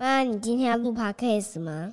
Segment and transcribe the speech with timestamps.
[0.00, 1.92] 妈，你今天要录 podcast 吗？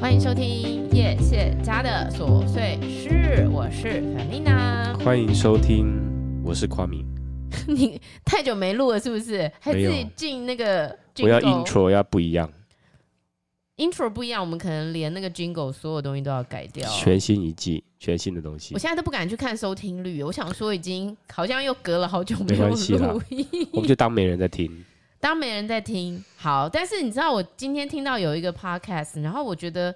[0.00, 4.96] 欢迎收听叶谢家的琐碎事，我是 Felina。
[5.04, 6.00] 欢迎收听，
[6.42, 7.04] 我是夸明。
[7.68, 9.52] 你太久没录了，是不是？
[9.60, 10.96] 还自己进那个？
[11.20, 12.50] 我要 intro 要不一样。
[13.76, 18.72] Intro 不一样，我们可能连那个 jingle 所有东西都要改掉，全新一季，全新的东西。
[18.74, 24.82] 我现在都不敢去看收听率，我想说已经 好像又隔了好久没有录音，我们就当没人在听，
[25.20, 26.24] 当没人在听。
[26.36, 29.94] 好，但是你知道我今天听到有一个 podcast，然后我觉得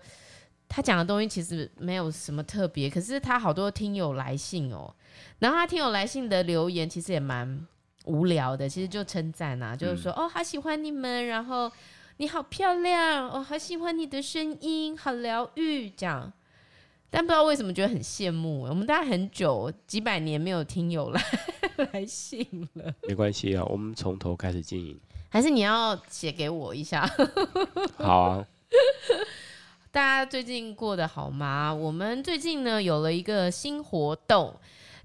[0.69, 4.95] 他讲的东西其实没有什么特别，可是他好多听友来信哦，
[5.39, 7.67] 然后他听友来信的留言其实也蛮
[8.05, 11.73] 无聊的，其实就称赞啊，就是说、嗯、哦，好喜欢你们，然后。
[12.21, 16.31] 你好漂亮，我、哦、好喜欢你的声音，好疗愈，这样。
[17.09, 18.61] 但不知道为什么觉得很羡慕。
[18.65, 21.23] 我们大概很久几百年没有听友来
[21.95, 22.93] 来信了。
[23.09, 25.01] 没关系啊，我们从头开始经营。
[25.31, 27.11] 还是你要写给我一下？
[27.97, 28.47] 好啊。
[29.91, 31.73] 大家最近过得好吗？
[31.73, 34.55] 我们最近呢有了一个新活动。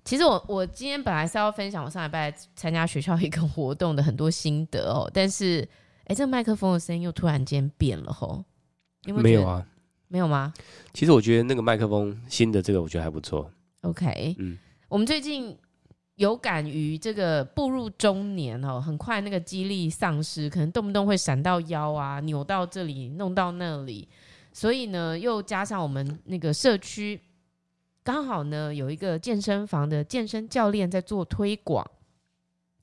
[0.04, 5.66] 其实我我今天本来是要分享我上礼拜参加学校一个活动的很多心得哦，但是。
[6.06, 8.44] 哎，这个麦克风的声音又突然间变了吼！
[9.06, 9.68] 有没有，没有啊？
[10.08, 10.54] 没有吗？
[10.94, 13.52] 其实我觉得那个麦克风新的这个，我觉得还不错。
[13.82, 15.58] OK，嗯，我们最近
[16.16, 24.08] 有感于这个步入中年哦，很快那个肌力丧失，可能动不动会闪到腰啊，扭到这里，弄到那里，
[24.54, 27.20] 所以呢，又加上我们那个社区
[28.04, 31.86] 刚好呢有一个健身房的健身教练在做推广，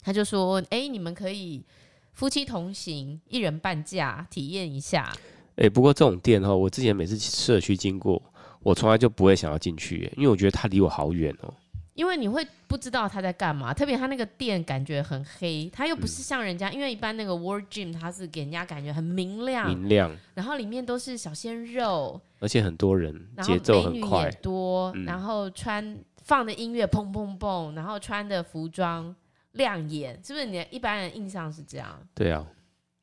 [0.00, 1.64] 他就说：“哎，你们可以。”
[2.12, 5.12] 夫妻同行，一人半价，体验一下。
[5.56, 8.22] 哎、欸，不过这种店哈，我之前每次社区经过，
[8.60, 11.52] 我从来就不会想要进去，因为我觉得它离我好远哦。
[11.94, 29.14] 因为你会不知道他在干嘛，特别他那个店感觉很黑，他又不是像人家，嗯、因为一般那个 World Gym 它是给人家感觉很明亮，明亮，然后里面都是小鲜肉，而且很多人，节奏很快，多，嗯、然后穿放的音乐砰砰砰，然后穿的服装。
[29.52, 31.98] 亮眼，是不是你的一般人印象是这样？
[32.14, 32.46] 对啊。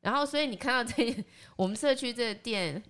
[0.00, 1.14] 然后，所以你看到这
[1.56, 2.82] 我们社区这个店，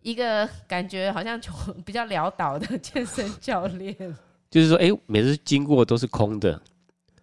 [0.00, 1.40] 一个感觉好像
[1.84, 3.96] 比较潦倒的健身教练，
[4.50, 6.60] 就是说，哎，每次经过都是空的，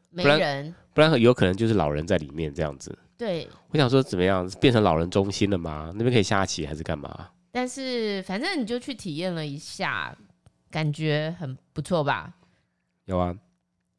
[0.10, 2.98] 没人，不然有可能就是老人在里面这样子。
[3.18, 3.48] 对。
[3.70, 5.92] 我想说，怎么样变成老人中心了吗？
[5.94, 7.30] 那边可以下棋还是干嘛？
[7.52, 10.18] 但是反正你就去体验了一下，
[10.70, 12.34] 感觉很不错吧？
[13.04, 13.36] 有啊。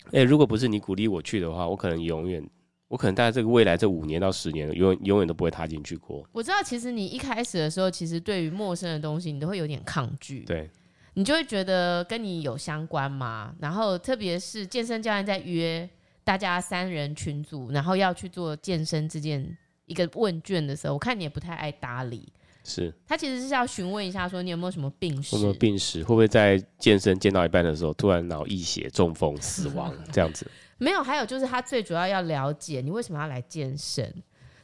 [0.06, 2.44] 哎、欸，如果不是你鼓励我去的话，我可能永远，
[2.88, 6.26] 我可能大概这个未来这五年到十年，永远永远都不会踏进去过。
[6.32, 10.40] 我知道，其实你一开始的时候，其实对于陌生的东西，你都会有点抗拒。
[10.40, 10.68] 对，
[11.14, 13.54] 你就会觉得跟你有相关吗？
[13.60, 15.88] 然后，特别是健身教练在约
[16.24, 22.32] 大家三人群组，然后要去做健身这件一个问卷的时候，我看你也不太爱搭理。
[22.64, 25.34] 是他其实是要询问一下，说你有没有什么病史？
[25.36, 26.00] 有没有病史？
[26.02, 30.46] 会不会在健身健到一半的时候，突然脑溢血、中风死亡这样子？
[30.78, 34.12] 没有，还有就是他最主要要了解你为什么要来健身。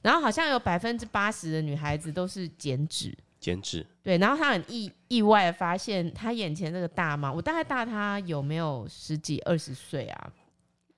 [0.01, 3.85] 然后好像有百分之八十的女孩子都是减脂，减脂。
[4.03, 10.33] 对，然后他很意意外发现，他眼前这个大妈，我大概大他有没有十几二十岁啊？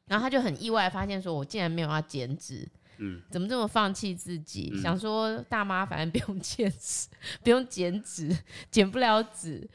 [0.07, 2.69] 然后他就很意外发现，说我竟然没有要减脂。
[3.01, 4.71] 嗯，怎么这么放弃自己？
[4.75, 7.09] 嗯、想说大妈反正不用减脂，
[7.43, 8.37] 不用减脂，
[8.71, 9.69] 减不了脂，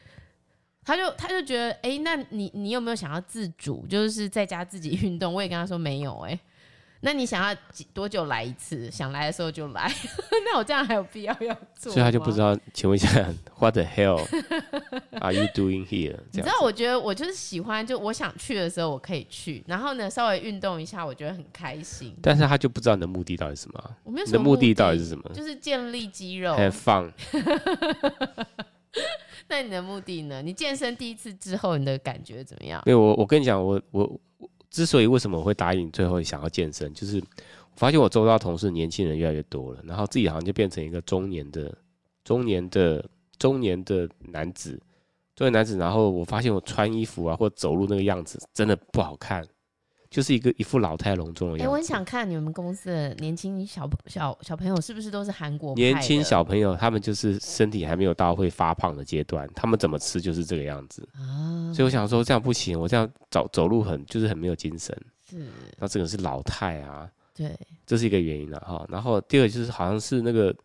[0.84, 5.34] 他就他就觉得，哎、欸，那你你有没有想要自主，就是在家自己运动？
[5.34, 6.40] 我也跟他说没有、欸，哎。
[7.05, 8.89] 那你想要几多久来一次？
[8.89, 9.91] 想来的时候就来。
[10.43, 11.93] 那我这样还有必要要做？
[11.93, 13.07] 所以他就不知道，请问一下，
[13.59, 14.25] What the hell
[15.21, 16.17] are you doing here？
[16.31, 22.15] 你知道，我觉得我就是喜欢，就我想去的时候我可以去，然后呢，稍微运动一下，我觉得很开心。
[22.23, 23.83] 但是他就不知道你的目的到底是什么？
[24.03, 25.29] 我没有什么你的目的到底是什么？
[25.31, 26.55] 就是建立肌肉。
[26.55, 27.11] Have fun。
[29.47, 30.41] 那你的目的呢？
[30.41, 32.81] 你健身第一次之后，你的感觉怎么样？
[32.83, 34.19] 没有，我我跟你讲，我我。
[34.75, 41.74] 之所以为什么我会答应最后想要健身，就是我发现我周遭同事年轻人越来越多了，然后自己好像就变成一个中年的、
[42.25, 44.77] 中年的、中年的男子，
[45.33, 45.77] 中年男子。
[45.77, 49.48] 然后我发现我穿衣服啊或走路那个样子真的不好看。
[50.15, 51.63] 就是一个一副老态龙钟的样子。
[51.63, 56.73] 哎、欸，我很想看你们公司的年轻小小小朋友是不是都是韩国年轻小朋友？
[56.73, 61.06] 他们就是身体还没有到会发胖的阶段，他们怎么吃就是这个样子。
[61.15, 64.97] 啊，所以我想说这样不行，我这样走走路很就是很没有精神。
[65.29, 65.45] 是，
[65.77, 67.11] 那这个是老态啊。
[67.33, 67.53] 对，
[67.85, 68.85] 这是一个原因了哈。
[68.88, 70.56] 然后第二个就是好像是那个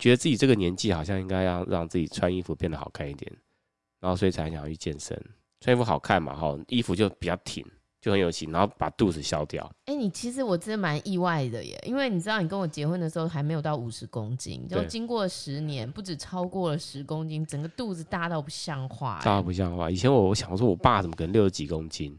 [0.00, 3.32] 觉得自己这个年纪好像应该要让自己穿衣服变得好看一点，
[4.00, 5.16] 然后所以才想要去健身。
[5.60, 7.64] 穿衣服好看嘛，哈，衣服就比较挺，
[8.06, 9.68] 就很有型，然后把肚子消掉。
[9.86, 19.90] 哎、欸，你其实我真的蛮意外的耶，因为你知道，你跟我结婚的时候还没有到五十公斤，就经过十年，不止超过了十公斤，整个肚子大到不像话，大到不像话。
[19.90, 22.16] 以前我我想说，我爸怎么可能六十几公斤？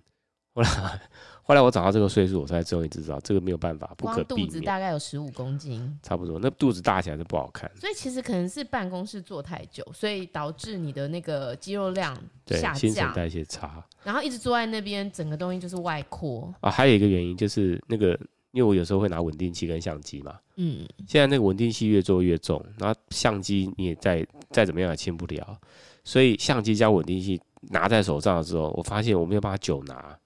[0.64, 1.02] 后来。
[1.48, 4.46] 后来我长到这个岁数，我才终于知道这个没有办法，不可避免。
[4.46, 6.38] 肚子大概有十五公斤，差不多。
[6.40, 7.72] 那肚子大起来就不好看。
[7.80, 12.14] 所以其实可能是办公室坐太久，所以导致你的那个肌肉量
[12.48, 13.82] 下降，新陈代谢差。
[14.04, 16.54] 然后一直坐在那边，整个东西就是外扩。
[16.60, 18.10] 啊，还有一个原因就是那个，
[18.52, 20.38] 因为我有时候会拿稳定器跟相机嘛。
[20.58, 20.86] 嗯。
[21.08, 25.58] 现在那个稳定器越做越重，然后相机你也再再怎么样也轻不了，
[26.04, 27.40] 所以相机加稳定器
[27.70, 30.20] 拿在手上的时候，我发现我没有办法久拿。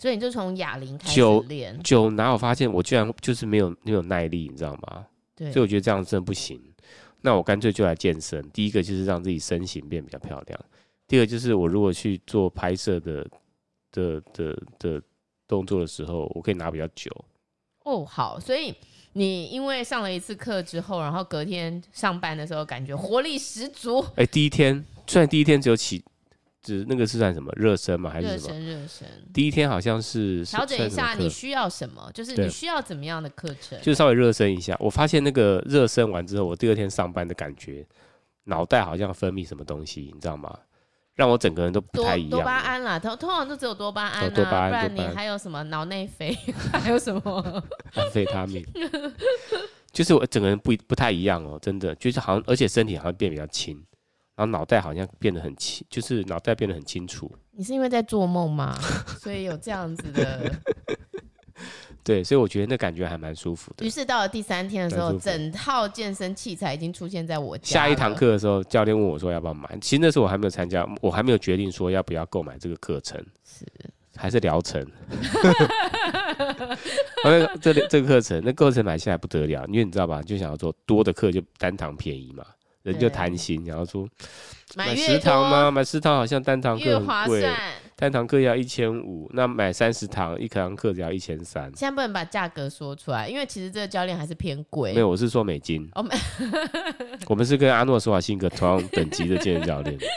[0.00, 5.04] 所以你就从哑铃开始练，久哪有发现我居然就是没有没有耐力，你知道吗？
[5.36, 6.58] 对，所以我觉得这样真的不行。
[7.20, 8.42] 那我干脆就来健身。
[8.50, 10.58] 第一个就是让自己身形变比较漂亮，
[11.06, 13.28] 第二个就是我如果去做拍摄的
[13.92, 15.02] 的的的
[15.46, 17.14] 动作的时候，我可以拿比较久。
[17.84, 18.74] 哦，好，所以
[19.12, 24.00] 你因为上了一次课之后，然后隔天上班的时候感觉活力十足。
[24.12, 26.02] 哎、欸，第一天虽然第一天只有起。
[26.62, 28.10] 只那个是算什么热身吗？
[28.10, 28.54] 还是什么？
[28.54, 29.08] 热身热身。
[29.32, 32.10] 第一天好像是调整一下，你需要什么？
[32.12, 33.80] 就是你需要怎么样的课程？
[33.80, 34.76] 就稍微热身一下。
[34.78, 37.86] 我发现那个热身完之后，我第二天上班的感觉，
[38.44, 40.54] 脑袋好像分泌什么东西，你知道吗？
[41.16, 42.30] 让我整个人都不太一样。
[42.30, 46.34] 多巴胺啦，通通常都只有多巴胺啊，多巴胺，不然你还有什么脑内啡？
[46.72, 47.62] 还有什么？
[47.94, 48.64] 安 非他命。
[49.92, 53.82] 就是我整个人不不太一样哦，真的，就是好像，而且身体好像变比较轻。
[54.40, 57.30] 然后脑袋好像变得很清，就是脑袋变得很清楚。
[57.50, 58.74] 你是因为在做梦吗？
[59.20, 60.50] 所以有这样子的。
[62.02, 63.84] 对，所以我觉得那感觉还蛮舒服的。
[63.84, 67.64] 于是到了第三天的时候，整套健身器材已经出现在我家。
[67.64, 69.76] 下一堂课的时候，教练问我说要不要买。
[69.78, 73.66] 其实那时候我还没有参加，我还没有决定说要不要购买这个课程，是
[74.16, 74.82] 还是疗程。
[77.60, 82.42] 这这个课程，那课程买下来不得了，因为你知道吧，就想要做多的课就单堂便宜嘛。
[82.82, 84.08] 人就贪心，然后说
[84.74, 85.70] 买十堂吗？
[85.70, 87.46] 买十堂好像单堂课很贵，
[87.94, 91.64] 单堂课要一千五，那买三十堂，一堂课只要一千三。
[91.76, 94.94] 现在不能把价格说出来，因为其实这个教练还是偏贵。
[94.94, 95.88] 没有，我是说美金。
[95.94, 96.14] 哦，美，
[97.26, 99.98] 我们是跟阿诺施瓦辛格同样等级的健身教练。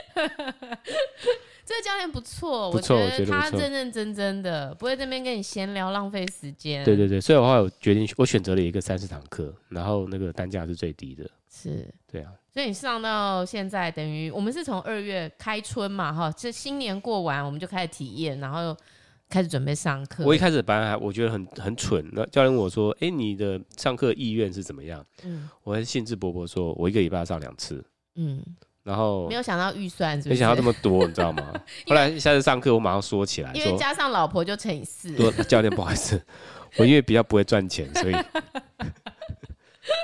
[1.66, 6.84] 这个教练不错，不错，我觉得他认认真真的，不会在那边跟你闲聊浪费时间。
[6.84, 11.30] 对对对，所以的话，我决定我选择了一个三十堂课，然后那个单价是最低的。
[11.50, 12.32] 是，对啊。
[12.54, 18.78] 所以你上到现在，等于我们是从二月开春嘛，哈，这新年过完，我们就开始体验，然后又
[19.30, 20.24] 开始准备上课。
[20.24, 27.84] 我一开始本来还我觉得很很蠢，那教练问我说：“哎、欸，你的上课意愿是怎么样？”嗯，我还兴致勃勃说：“我一个礼拜要上两次。”
[28.16, 28.44] 嗯，
[28.84, 31.54] 然后没有想到预算是是，没想到这么多，你知道吗？
[31.88, 35.16] 后来下次上课，我马上说起来，因为加上老婆就乘以四。
[35.16, 36.22] 说教练不好意思，
[36.78, 38.16] 我因为比较不会赚钱，所以。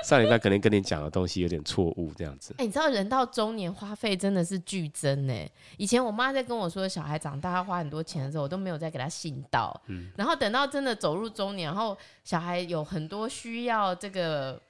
[0.04, 2.52] 上礼拜可能跟你讲的东西有点错误，这样子。
[2.58, 5.34] 哎、欸，你知道人到中年花费真的是剧增呢。
[5.78, 9.78] 以前我妈在跟我说小孩长大要花很多钱的时候，我都没有再给他信道。
[9.86, 10.10] 嗯。
[10.16, 14.60] 然后等到真的走入中年，然后小孩有很多需要这个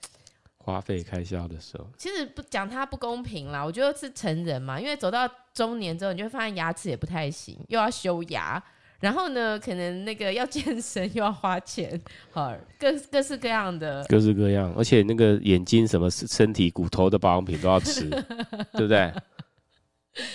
[0.62, 3.64] 花费开销的时候，其实不讲他不公平啦。
[3.64, 8.62] 我觉得是成人嘛，因为走到中年之后，你就会发现牙齿也不太行，又要修牙。
[9.00, 11.98] 然后呢，可能那个要健身又要花钱，
[12.30, 18.10] 好，各各式各样的，各式各样，而且那个眼睛什么身体骨头的保养品都要吃，
[18.72, 19.10] 对不对？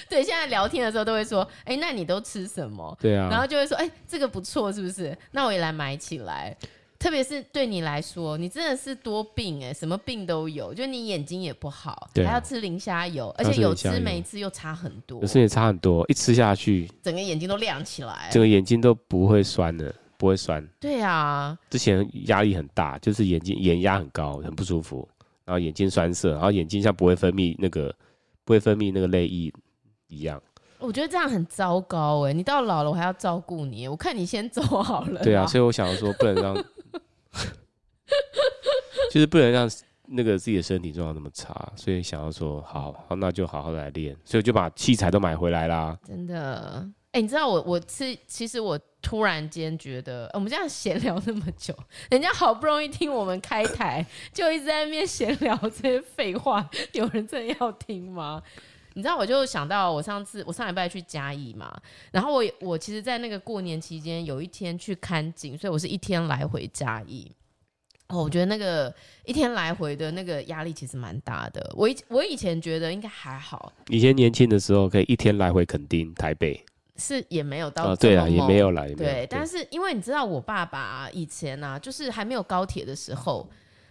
[0.10, 2.98] 对，现在聊天的时候都会说，哎，那你都吃什么？
[3.00, 5.16] 对啊，然后就会说，哎，这个不错，是不是？
[5.30, 6.58] 那我也来买起来。
[7.06, 20.68] 特别是对你来说，你真的是多病哎、欸，什么病都有，就你眼睛也不好，还要吃磷虾油，而且有吃没吃又差很多，有吃也差很多，一吃下去，整个眼睛都亮起来，整个眼睛都不会酸了，不会酸。
[20.80, 25.08] 对啊，之前压力很大，就是眼睛眼压很高，很不舒服，
[25.46, 27.96] 然后眼睛酸涩，然后眼睛像不会分泌那个
[28.44, 29.54] 不会分泌那个泪液
[30.08, 30.42] 一样。
[30.80, 35.22] 我觉得这样很糟糕哎、欸，你到老了我还要照顾你，我看你先走好了。
[35.22, 36.66] 对啊，所以我想说不能让。
[39.12, 39.70] 就是不能让
[40.08, 45.98] 那个自己的身体状况那么差，所以想要说好，好，那就好好来练，所以就把器材都买回来啦。
[46.06, 51.74] 真的，哎、你知道我我是其实我突然间觉得，我们这样闲聊那么久，
[52.12, 58.44] 人家好不容易听我们开台，就一直在那边闲聊这些废话，有人真的要听吗？
[58.96, 61.72] 你知道，我就想到我上次我上礼拜去嘉义嘛，
[62.12, 67.30] 然后我我其实，在那个过年期间有一天去看景，所以我是一天来回嘉义。
[68.08, 68.94] 哦，我觉得那个
[69.26, 71.74] 一天来回的那个压力其实蛮大的。
[71.76, 76.64] 我以我以前觉得应该还好，以前年轻的时候可以一天来回垦丁、台北，
[76.98, 79.28] 是也没有到哦，对啊，也没有来，对。
[79.30, 83.50] 但是因为你知道，我爸爸以前呢、啊，就是还没有高铁的时候，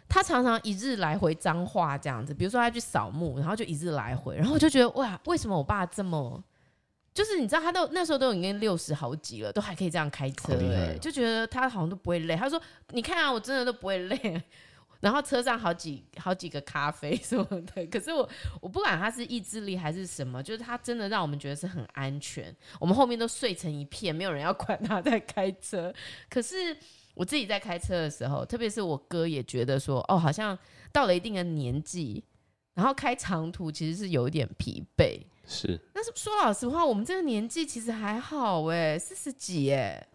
[0.08, 2.32] 他常常一日来回脏话这样子。
[2.32, 6.42] 比如说他去扫墓，然后就一日来回，然后我就觉得哇，为什么我爸这么，
[7.12, 10.54] 就是你知道，他都那时候都已经六十好几了，都还可以这样开车、
[11.00, 12.36] 就觉得他好像都不会累。
[12.36, 14.42] 他说：“你看啊，我真的都不会累。
[15.00, 18.26] ”然后车上好几好几个咖啡什么的，可是我
[18.62, 22.54] 我不管他是意志力还是什么，就是他真的让我们觉得是很安全。
[22.80, 25.92] 我们后面都睡成一片，没有人要管他在开车。
[26.30, 26.74] 可是
[27.14, 30.58] 我自己在开车的时候，特别是我哥也觉得说，哦，好像
[30.92, 32.22] 到了一定的年纪，
[32.74, 35.20] 然后开长途其实是有一点疲惫。
[35.46, 40.06] 是，但是说老实话，我们这个年纪其实还好哎，四十几哎。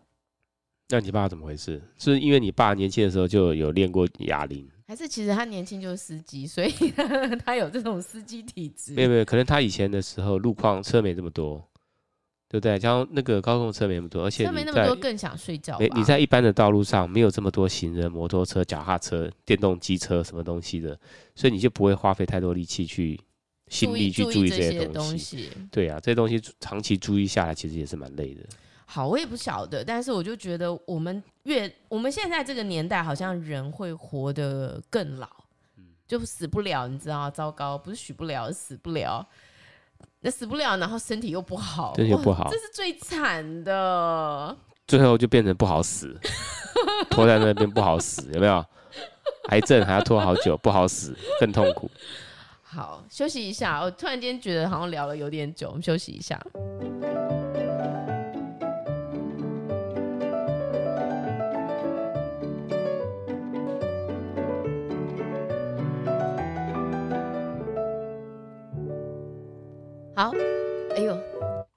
[0.90, 1.82] 那你爸怎么回事？
[1.98, 4.68] 是因为你爸年轻的时候就有练过哑铃？
[4.88, 6.72] 还是其实他年轻就是司机，所以
[7.46, 8.94] 他有这种司机体质。
[8.94, 11.64] 没有没有，可能他以前的时候路况车没这么多，
[12.50, 12.80] 对不对？
[12.80, 15.78] 像那个高速车没那么多，而且车没那么多，更想睡觉。
[15.96, 21.00] 你在一般的道路上没有这么多行人、摩托车、脚踏车、电动机车什么东西的，
[21.36, 23.20] 所以你就不会花费太多力气去
[23.68, 25.52] 心力去注意这些东西。
[25.72, 28.42] 对啊，这些东西长期注意下来，其实也是蛮累的。
[28.86, 35.30] 好，我也不晓得，但是我就觉得我们越我们现在这个年代，好像人会活得更老，
[36.08, 37.30] 就死不了，你知道？
[37.30, 39.30] 糟糕，不是许不了，死不了，
[40.22, 44.56] 那死不了，然后身体又不好，身体又不好，这是最惨的。
[44.86, 46.20] 最后就变成不好死，
[47.10, 48.66] 拖在那边不好死，有没有？
[49.50, 51.90] 癌症还要拖好久，不好死，更痛苦。
[52.62, 56.40] 好，休息一下，我突然间觉得好像聊了有点久，我们休息一下。
[70.20, 70.34] 好，
[70.98, 71.18] 哎呦，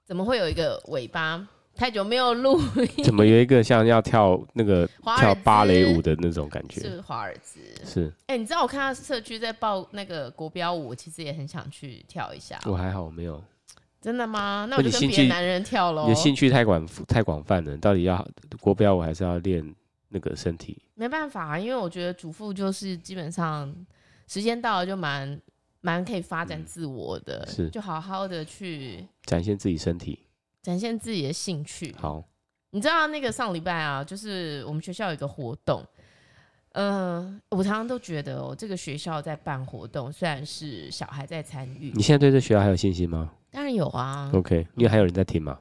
[0.03, 1.47] 怎么会有一个尾巴？
[1.73, 2.59] 太久没有录，
[3.01, 4.85] 怎么有一个像要跳那个
[5.17, 6.81] 跳芭蕾舞的那种感觉？
[6.81, 8.07] 是华尔兹，是。
[8.27, 12.59] 哎、欸，你知道我看到社区在报那个国标舞，我其实也很想去跳一下。
[12.65, 13.41] 我还好，没有。
[14.01, 14.67] 真的吗？
[14.69, 16.03] 那我就跟别的男人跳喽。
[16.03, 18.27] 你的兴趣太广太广泛了，到底要
[18.59, 19.73] 国标舞还是要练
[20.09, 20.77] 那个身体？
[20.95, 23.73] 没办法，因为我觉得主妇就是基本上
[24.27, 25.41] 时间到了就蛮。
[25.85, 30.17] 蛮可以发展自我的，是就好好的去展现自己身体，
[30.61, 31.93] 展现自己的兴趣。
[31.99, 32.23] 好，
[32.71, 35.85] 你知道那个上礼拜啊，就是我们学校有一个活动，
[36.71, 43.33] 嗯、呃，我常常都觉得哦，这个学校在办活动，虽然是小孩在参与，你现在对这学校还有信心吗？
[43.51, 44.31] 当然有啊。
[44.33, 45.59] OK，因为还有人在听吗？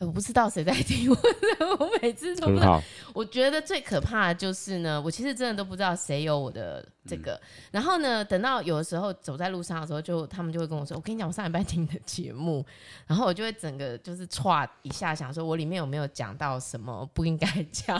[0.00, 1.16] 我不知道谁在听我，
[1.80, 2.82] 我每次都不知道。
[3.14, 7.32] 我觉得最可怕的就是呢，我其实真的都不知道谁有我的这个。
[7.32, 7.40] 嗯、
[7.72, 12.62] 然后呢，等到有的时候走在路上的时候，就他们就会跟我说：“我跟你讲，我上礼拜听你的节目。”
[13.08, 17.98] 然后我就会整个就是歘一下，想说我里面有没有讲到什么不应该讲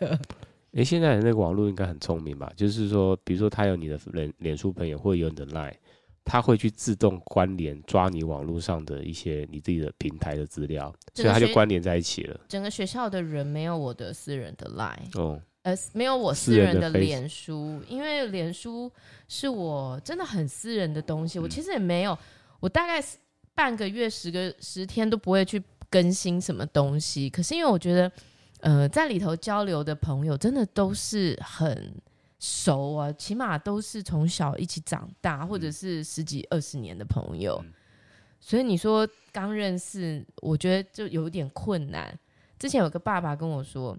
[0.00, 0.18] 的。
[0.72, 2.52] 哎，现在那个网络应该很聪明吧？
[2.56, 5.74] 就是说，比如说他有你的脸脸书朋友，或有你的 Line。
[6.28, 12.38] 他会去自动关联抓你网络上的一些你自己的平台的资料，所以他就关联在一起了。
[12.48, 18.90] 整个学校的人没有我的私人的 line 哦，呃，没有我私人的脸书，因为脸书
[19.28, 21.38] 是我真的很私人的东西。
[21.38, 22.18] 我其实也没有，
[22.58, 23.00] 我大概
[23.54, 27.30] 半个月、十个十天都不会去更新什么东西。
[27.30, 28.12] 可是因为我觉得，
[28.60, 31.94] 呃，在里头交流的朋友真的都是很。
[32.38, 37.72] 熟啊，起码都是从小一起长大，或者是十几二十年的朋友，嗯、
[38.38, 42.18] 所以你说刚认识，我觉得就有点困难。
[42.58, 43.96] 之前有个爸爸跟我说：“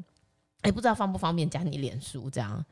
[0.61, 2.63] 哎、欸，不知道方不方便加你脸书？”这样，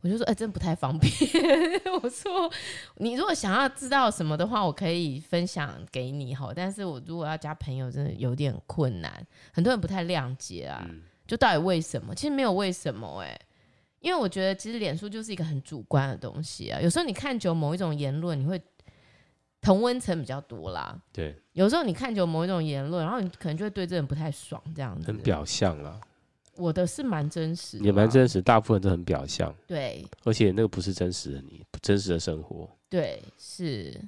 [0.00, 1.12] 我就说：“哎、欸，真不太方便。
[2.02, 2.50] ”我说
[2.96, 6.50] ：“你如果想要知道什么的话，我可以分享给你哈。
[6.56, 9.26] 但是我如果要加朋友，真的有点困难。
[9.52, 12.14] 很多人不太谅解啊，嗯、就到底为什么？
[12.14, 13.40] 其实没有为什么、欸，哎。”
[14.00, 16.80] 因为我觉得，其实脸书就是一个很主观的东西啊。
[16.80, 18.60] 有时候你看久某一种言论，你会
[19.60, 20.98] 同温层比较多啦。
[21.12, 21.36] 对。
[21.52, 25.06] 有时候你看久某一种言论，然后你可能就会对这人不太爽，这样子。
[25.06, 26.00] 很表象啦。
[26.56, 27.84] 我的是蛮真实的。
[27.84, 29.54] 也蛮真实，大部分都很表象。
[29.66, 30.04] 对。
[30.24, 32.68] 而且那个不是真实的你，真实的生活。
[32.88, 34.00] 对，是。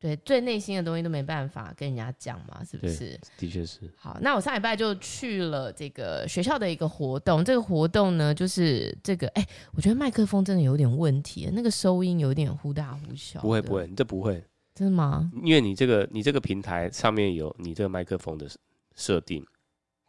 [0.00, 3.20] 对，最内心的东西都没办法跟人家讲嘛，是不是？
[3.36, 3.80] 的确是。
[3.98, 7.44] 好，那我上礼拜就去了这个学校的一个活动。
[7.44, 13.42] 这个活动呢，就是这个，哎，我觉得麦克风真的有点问题，那个收音有点忽大忽小。
[13.42, 14.42] 不会不会，你这不会。
[14.74, 15.30] 真的吗？
[15.42, 18.48] 因为你这个你这个平台上面有你这个麦克风的
[18.96, 19.44] 设定，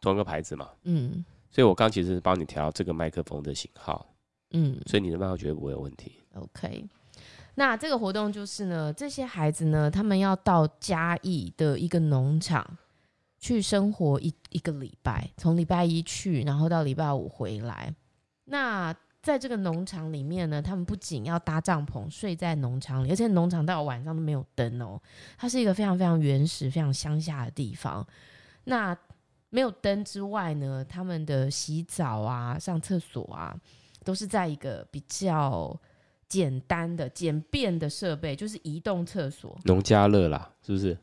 [0.00, 0.70] 同一个牌子嘛。
[0.84, 1.22] 嗯。
[1.50, 4.14] 所以我刚其实是帮你调这个麦克风的型号。
[4.52, 4.80] 嗯。
[4.86, 6.12] 所以你的麦克绝对不会有问题。
[6.32, 6.88] OK。
[7.54, 12.66] 那这个活动就是呢，这些孩子呢，他们要到嘉义的一个农场
[13.38, 17.94] 去生活一一个礼拜，从礼拜一去，然后到礼拜五回来。
[18.44, 25.00] 那在这个农场里面呢，他们不仅要搭帐篷睡在农场里，而且农场到晚上都没有灯哦。
[25.36, 28.04] 它是一个非常非常原始、非常乡下的地方。
[28.64, 28.96] 那
[29.50, 33.54] 没有灯之外呢，他们的洗澡啊、上厕所啊，
[34.02, 35.78] 都是在一个比较
[36.32, 39.54] 简单的、简便的设备，就是移动厕所。
[39.64, 40.96] 农家乐啦，是不是？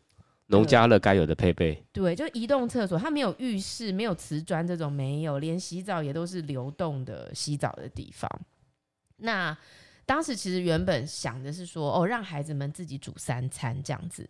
[0.48, 1.84] 农家乐该有的配备。
[1.92, 8.28] 对，就移动厕所，它没有浴室，没有瓷砖这种，没有，连洗澡也都是流动的洗澡的地方。
[9.18, 9.56] 那
[10.04, 14.28] 当时其实原本想的是说，哦，让孩子们自己煮三餐这样子，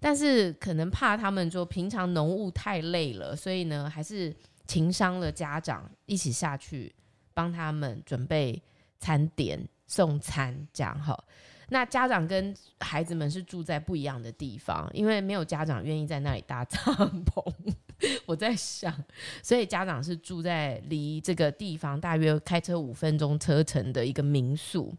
[0.00, 4.34] 但是可能怕他们说平常农务太累了，所以呢，还是
[4.66, 6.92] 情商了家长一起下去
[7.32, 8.60] 帮他们准备
[8.98, 11.18] 餐点、送餐这样哈。
[11.70, 16.80] 那家长跟孩子们是住在不一样的地方，因为没有家长愿意在那里搭帐
[17.24, 17.74] 篷。
[18.24, 18.92] 我在想，
[19.42, 24.94] 所以家长是住在离这个地方大约开车五分钟车程的一个民宿。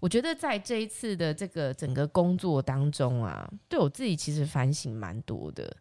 [0.00, 5.76] 我觉得在这一次的这个整个工作当中啊，对我自己其实反省蛮多的。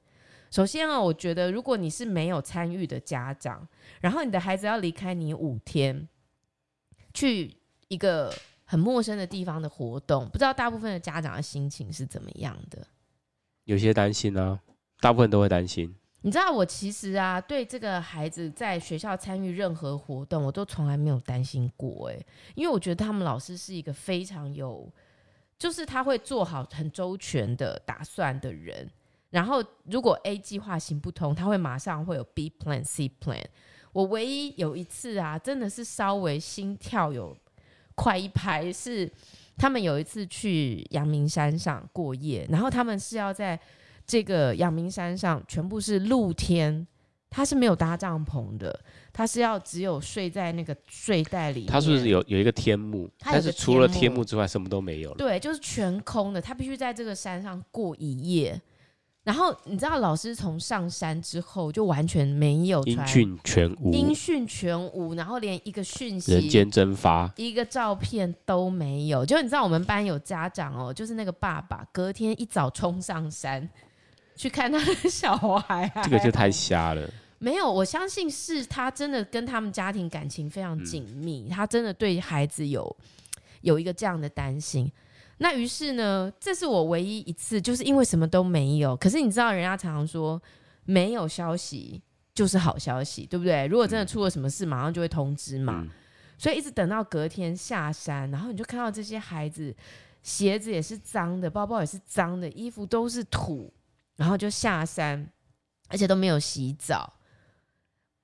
[0.51, 3.67] 首先啊，我觉得如果你是没有参与的家长，
[3.99, 6.07] 然后你的孩子要离开你五天，
[7.13, 7.57] 去
[7.93, 8.33] 一个。
[8.65, 12.87] 很陌生的地方的活动，不知道大部分的家长的心情是怎么样的？
[13.65, 14.59] 有些担心啊，
[14.99, 15.93] 大部分都会担心。
[16.21, 22.17] 你知道，我其实啊，对这个孩子在学校参与任何活动，我都从来没有担心过哎，
[22.55, 24.89] 因为我觉得他们老师是一个非常有，
[25.59, 28.89] 就是他会做好很周全的打算的人。
[29.29, 33.43] 然后，如果 A 计划行不通，他会马上会有 B plan、C plan。
[33.91, 37.37] 我唯一有一次啊，真的是稍微心跳有。
[37.95, 39.09] 快一拍是
[39.57, 43.59] 他们有一次去阳明山上过夜，然后他们是要在
[44.05, 46.85] 这个阳明山上全部是露天，
[47.29, 48.77] 他是没有搭帐篷的，
[49.11, 51.69] 他是要只有睡在那个睡袋里面。
[51.69, 53.09] 他是不是有有一个天幕？
[53.19, 55.15] 但是除了天幕之外什么都没有了。
[55.17, 58.61] 对，就是全空的，他必须在这个山上过一夜。
[59.23, 69.25] 然后你知道，老师从上山之后就完全没有音讯全无，音讯全无，然后连一个讯息、人间蒸发、一个照片都没有。
[69.25, 73.69] 就你知道，我们班有家长哦，就是那个爸爸隔天一早冲上山
[74.35, 77.09] 去看他的小孩，这个就太瞎了。
[77.39, 82.93] 没有，我相信是他真的跟他们家庭感情非常紧密，嗯、他真的对孩子有
[83.61, 84.91] 有一个这样的担心。
[85.39, 88.95] 那于是呢，这是我唯一一次，就是因为什么都没有。
[88.95, 90.41] 可是你知道，人家常常说，
[90.85, 92.01] 没有消息
[92.33, 93.65] 就是好消息，对不对？
[93.67, 95.81] 如果真的出了什么事，马上就会通知嘛。
[95.83, 95.89] 嗯、
[96.37, 99.75] 所以一直等到隔天下山，然后你就看到这些孩子
[100.21, 103.73] 鞋子也是脏的，包包也是脏的，衣服都是土，
[104.15, 105.27] 然后就下山，
[105.89, 107.11] 而且都没有洗澡。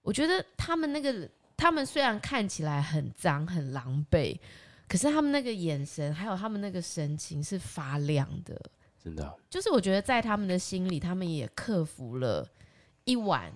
[0.04, 4.38] 我觉得他们那个，他们虽然看起来很脏、很狼狈。
[4.90, 8.60] 可是他们那个眼神，还有他们那个神情是发亮的，
[9.02, 9.34] 真的。
[9.50, 12.46] 就是我觉得在他们的心里，他们也克服了
[13.04, 13.56] 一晚，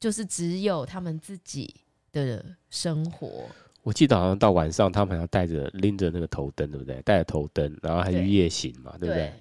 [0.00, 1.74] 就是只有他们自己
[2.10, 3.44] 的生活。
[3.82, 7.02] 我记得好像到晚上，他们还要带着拎着那个头灯，对不对？
[7.02, 9.26] 带着头灯，然后还去夜行嘛，对，对不对？
[9.26, 9.32] 对。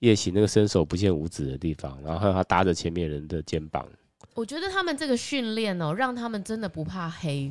[0.00, 3.88] 夜行那个伸手不见五指的地方，然后还有他搭着前面人的肩膀。
[4.34, 7.50] 我觉得他们这个训练哦，让他们真的不怕黑。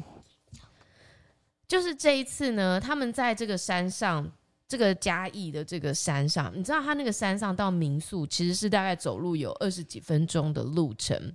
[1.68, 4.32] 就是这一次呢，他们在这个山上，
[4.68, 11.34] 这个嘉义的这个山上，你知道他那个山上到民宿其实是大概走路有二十几分钟的路程，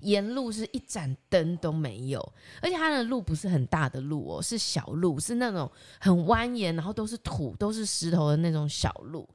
[0.00, 2.20] 沿路是一盏灯都没有，
[2.60, 9.28] 而且他的路不是很大的路哦，是小路，是那种很蜿蜒，然后都是土，都是石头的那种小路。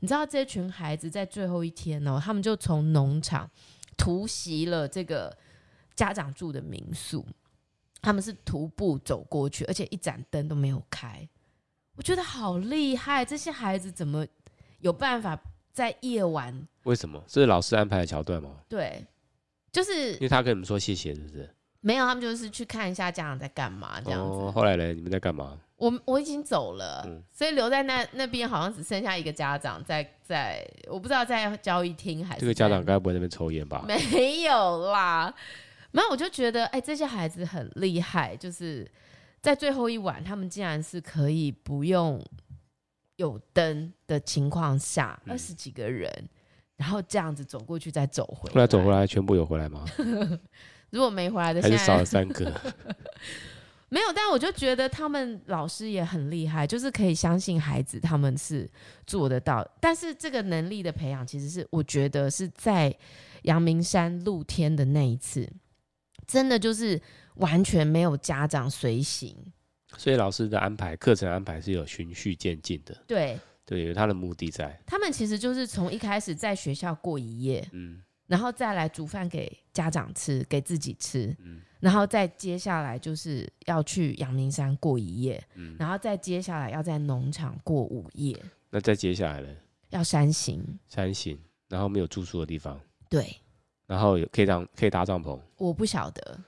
[0.00, 3.48] 你知道这群孩子在最后一天哦，他们就从农场
[3.96, 5.36] 突袭了这个
[5.94, 7.24] 家长住的民宿。
[8.00, 11.28] 他们是徒步走过去，而且一盏灯都没有开。
[11.96, 14.26] 我觉得好厉害，这些孩子怎么
[14.80, 15.38] 有办法
[15.72, 16.66] 在夜晚？
[16.84, 17.22] 为什么？
[17.26, 18.50] 这是老师安排的桥段吗？
[18.68, 19.04] 对，
[19.72, 21.48] 就是因为他跟你们说谢谢，是不是？
[21.80, 24.36] 没有，他们就是去看一下家长在干嘛这样子。
[24.36, 24.92] 哦，后来呢？
[24.92, 25.58] 你们在干嘛？
[25.76, 33.84] 我我已经走了，嗯、所以留在那那边好像只剩下一个家长在在，我不知道在交易厅还是这个家长该不会在那边抽烟吧？
[33.86, 35.32] 没有啦。
[35.92, 38.90] 然后我就觉得，哎，这些孩子很厉害，就是
[39.40, 42.22] 在最后一晚，他们竟然是可以不用
[43.16, 46.28] 有灯的情况下，二十几个人，嗯、
[46.76, 48.54] 然后这样子走过去再走回来。
[48.54, 49.84] 后来走回来，全部有回来吗？
[50.90, 52.52] 如果没回来的，还是少了三个。
[53.90, 58.68] 没有，但我就觉得他们老师也很厉害，就是可以相信孩子，他们是
[59.06, 59.66] 做得到。
[59.80, 62.94] 但是这个能力的培养，其实是我觉得是在
[63.44, 65.50] 阳明山露天的那一次，
[66.28, 67.00] 真的就是
[67.36, 69.34] 完全没有家长随行，
[69.96, 72.96] 所以老师的安排课程安排是有循序渐进的。
[73.06, 74.80] 对对，有他的目的在。
[74.86, 81.62] 他们其实就是从一开始在学校过一夜，嗯，然后再来煮饭给家长吃，给自己吃，嗯。
[81.80, 88.36] 然后再接下来就是要去阳明山过一夜，嗯，然后再接下来要在农场过午夜。
[88.70, 89.48] 那再接下来呢？
[89.90, 91.38] 要山行，山行，
[91.68, 92.78] 然后没有住宿的地方。
[93.08, 93.40] 对，
[93.88, 95.36] 然后有可以当可以搭帐篷。
[95.56, 96.38] 我不晓得，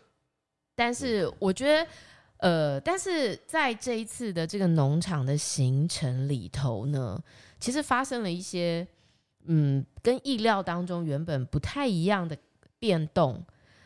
[0.77, 1.91] 但是我觉得，
[2.37, 7.21] 呃，但是在这一次的这个农场的行程里头呢，
[7.59, 8.87] 其实发生了一些，
[9.47, 12.37] 嗯，跟意料当中原本不太一样的
[12.79, 13.45] 变动。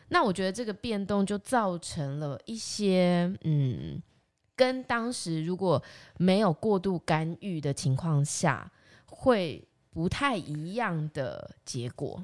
[0.09, 4.01] 那我觉得这个变动就造成了一些，嗯，
[4.55, 5.81] 跟当时如果
[6.17, 8.71] 没有过度干预的情况下，
[9.07, 12.23] 会不太一样的结果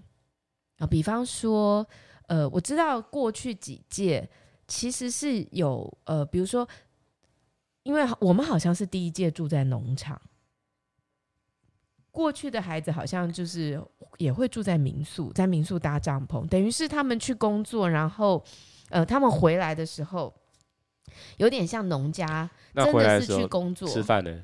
[0.81, 0.87] 啊。
[0.87, 1.85] 比方说，
[2.27, 4.27] 呃，我知道过去几届
[4.67, 6.67] 其实是有，呃，比如说，
[7.83, 10.19] 因为我们好像是第一届住在农场。
[12.13, 13.81] 过去的孩子好像就是
[14.17, 18.43] 也会住在民宿，在民宿搭帐篷，等于是他们去工作，然后
[18.89, 20.33] 呃，他们回来的时候
[21.37, 24.43] 有点像农家，真的是去工作吃饭呢，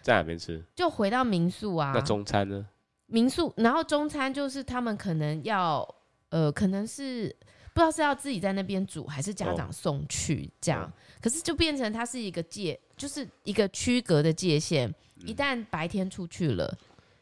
[0.00, 0.64] 在哪边吃？
[0.76, 1.90] 就回到民宿啊。
[1.92, 2.64] 那中餐呢？
[3.08, 5.86] 民宿，然后中餐就是他们可能要
[6.30, 7.36] 呃，可能是
[7.74, 10.84] 不知道是要自己在那边煮，还是家长送去这样。
[10.84, 14.94] 哦、可是就变成它是一个界，就是一个区隔的界限。
[15.26, 16.72] 一旦白天出去了。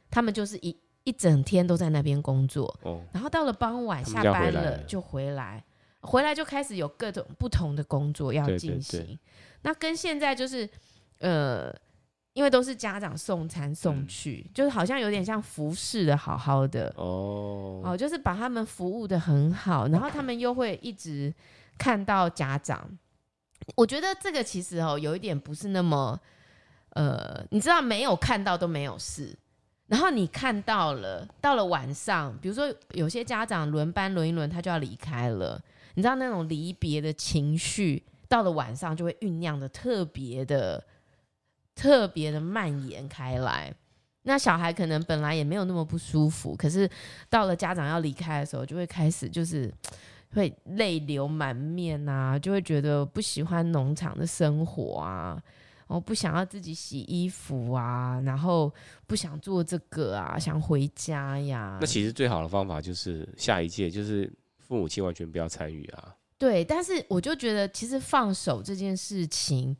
[0.08, 5.62] 他们就是一一整天都在那边工作，哦，然后到了傍晚下班了就回来，
[6.00, 9.00] 回来就开始有各种不同的工作要进行。
[9.00, 9.18] 对对对。
[9.62, 10.66] 那跟现在就是，
[11.18, 11.74] 呃，
[12.36, 21.32] 因为都是家长送餐送去，嗯，就是好像有点像服侍的好好的哦，哦，就是把他们服务的很好，然后他们又会一直
[21.78, 22.86] 看到家长。
[23.74, 26.20] 我觉得这个其实哦，有一点不是那么，
[26.90, 29.34] 呃，你知道没有看到都没有事。
[29.86, 35.58] 然后你看到了，到了晚上，比如说有些家长轮班轮一轮，他就要离开了。
[35.94, 40.84] 你知道那种离别的情绪，到了晚上就会酝酿的特别的、
[41.76, 43.72] 特别的蔓延开来。
[44.22, 46.90] 那小孩可能本来也没有那么不舒服，可是
[47.30, 49.72] 到了家长要离开的时候，就会开始就是
[50.34, 55.40] 会泪流满面啊，就会觉得不喜欢农场的生活啊。
[55.86, 58.74] 我不想要自己洗衣服啊，然后
[59.06, 61.78] 不想做这个啊，想回家呀。
[61.80, 66.12] 那其实最好的方法就是下一届就是父母亲完全不要参与啊。
[66.36, 69.76] 对，但是我就觉得其实放手这件事情，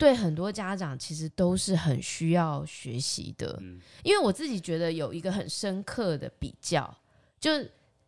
[0.00, 3.56] 对很多家长其实都是很需要学习的。
[3.60, 6.92] 嗯，因为我自己觉得有一个很深刻的比较，
[7.38, 7.50] 就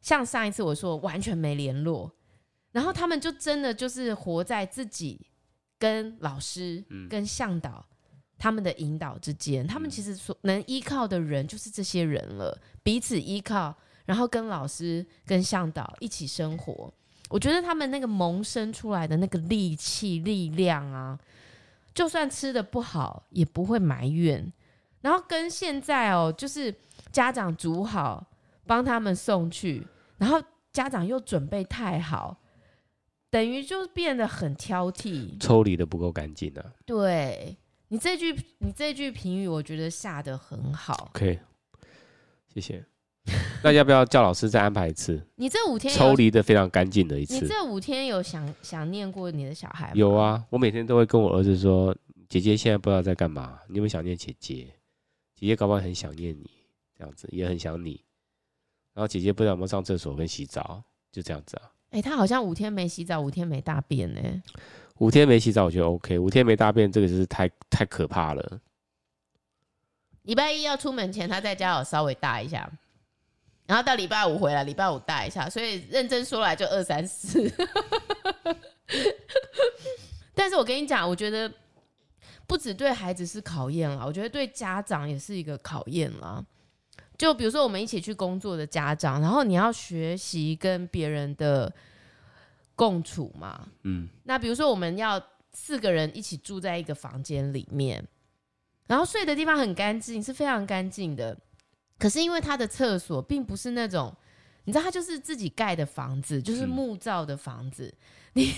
[0.00, 2.10] 像上一次我说完全没联络，
[2.72, 5.20] 然后他们就真的就是活在自己。
[5.78, 7.84] 跟老师、跟向导
[8.38, 16.94] 他们的引导之间，他们其实所能依靠的人就是这些人了，彼此依靠，然后跟老师、跟向导一起生活。
[17.28, 21.18] 我觉得他们那个萌生出来的那个力气、力量啊，
[21.94, 24.52] 就算吃的不好也不会埋怨。
[25.00, 26.74] 然后跟现在哦，就是
[27.10, 28.30] 家长煮好
[28.66, 29.86] 帮他们送去，
[30.18, 32.38] 然后家长又准备太好。
[33.30, 36.72] 等于就变得很挑剔，抽离的不够干净啊。
[36.84, 37.56] 对，
[37.88, 41.10] 你这句，你这句评语，我觉得下得很好。
[41.14, 41.40] OK，
[42.52, 42.84] 谢谢。
[43.62, 45.24] 那要不要叫老师再安排一次？
[45.36, 47.40] 你这五天抽离的非常干净的一次。
[47.40, 49.92] 你这五天有想想念过你的小孩吗？
[49.94, 51.96] 有啊，我每天都会跟我儿子说
[52.28, 54.74] ：“姐姐现在不知道在干嘛，你有没有想念姐姐？
[55.34, 56.50] 姐姐搞不好很想念你，
[56.98, 58.02] 这样子也很想你。
[58.92, 60.82] 然后姐姐不知道有没有上厕所跟洗澡，
[61.12, 64.20] 就这样子啊。”哎、欸，他好像五天没洗澡，五天没大便呢。
[64.98, 66.18] 五天没洗澡，我觉得 OK。
[66.18, 68.60] 五天没大便，这个就是太太可怕了。
[70.22, 72.70] 礼拜一要出门前，他在家有稍微大一下，
[73.72, 77.50] 然后到礼拜五回来，礼拜五带一下，所以认真说来就二三四。
[80.34, 81.50] 但是我跟你讲，我觉得
[82.46, 86.44] 不止对孩子是考验了，我觉得对家长也是一个考验了。
[87.16, 91.72] 就比如说，我们一起去工作的家长，然后你要学习跟别人的
[92.76, 93.66] 共处嘛。
[93.84, 94.06] 嗯。
[94.24, 95.18] 那比如说，我们要
[95.54, 98.06] 四个人一起住在一个房间里面，
[98.86, 101.34] 然后睡的地方很干净，是非常干净的。
[101.98, 104.14] 可是因为他的厕所并不是那种
[104.64, 107.92] 你知道，他就是自己盖的房子，就是木造的房子。
[108.34, 108.50] 你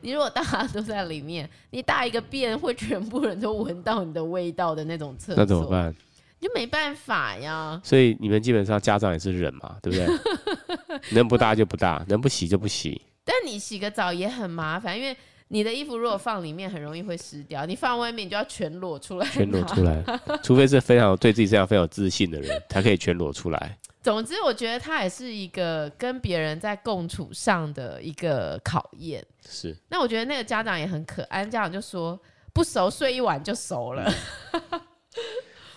[0.00, 5.92] 你如果大家都在里面，你大一个便会全部人都闻到你的味道的那种厕所，那怎么办？
[6.40, 7.80] 就没办法呀。
[7.82, 11.00] 所以你们基本上家长也是忍嘛，对不对？
[11.10, 13.00] 能不大就不大，能不洗就不洗。
[13.24, 15.16] 但你洗个澡也很麻烦，因为
[15.48, 19.26] 你的衣服如果放里面，很容易会湿掉；你放外面，你就要全裸出来。
[19.28, 20.02] 全裸出来，
[20.42, 23.78] 除非是非常对自己这样非常有自信的人，才可以全裸出来。
[24.00, 29.24] 总之，我觉得他也是一个跟别人在共处上的一个考验。
[29.48, 29.76] 是。
[29.88, 32.18] 那我觉得那个家长也很可爱，家长就说
[32.52, 34.10] 不熟睡一晚就熟了。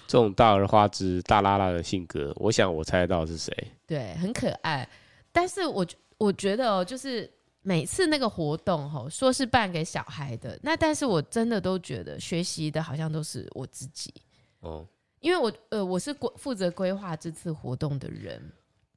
[0.07, 3.51] 这种大而化之、大拉拉的性格，我想我猜得到是谁。
[3.87, 4.87] 对，很可爱。
[5.31, 5.85] 但是我
[6.17, 7.29] 我觉得哦，就是
[7.61, 14.13] 每次那个活动吼，说是办给小孩的，那但是我真的都觉得学习的好像都是我自己。
[14.61, 14.87] 哦。
[15.19, 18.41] 因为我呃我是规负责规划这次活动的人，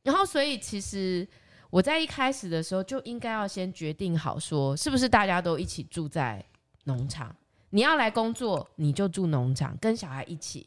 [0.03, 1.29] 然后所以其实
[1.68, 6.42] 我在一开始的时候就应该要先决定好说，是不是大家都一起住在
[6.85, 7.37] 农场？
[7.68, 10.66] 你要来工作，你就住农场，跟小孩一起，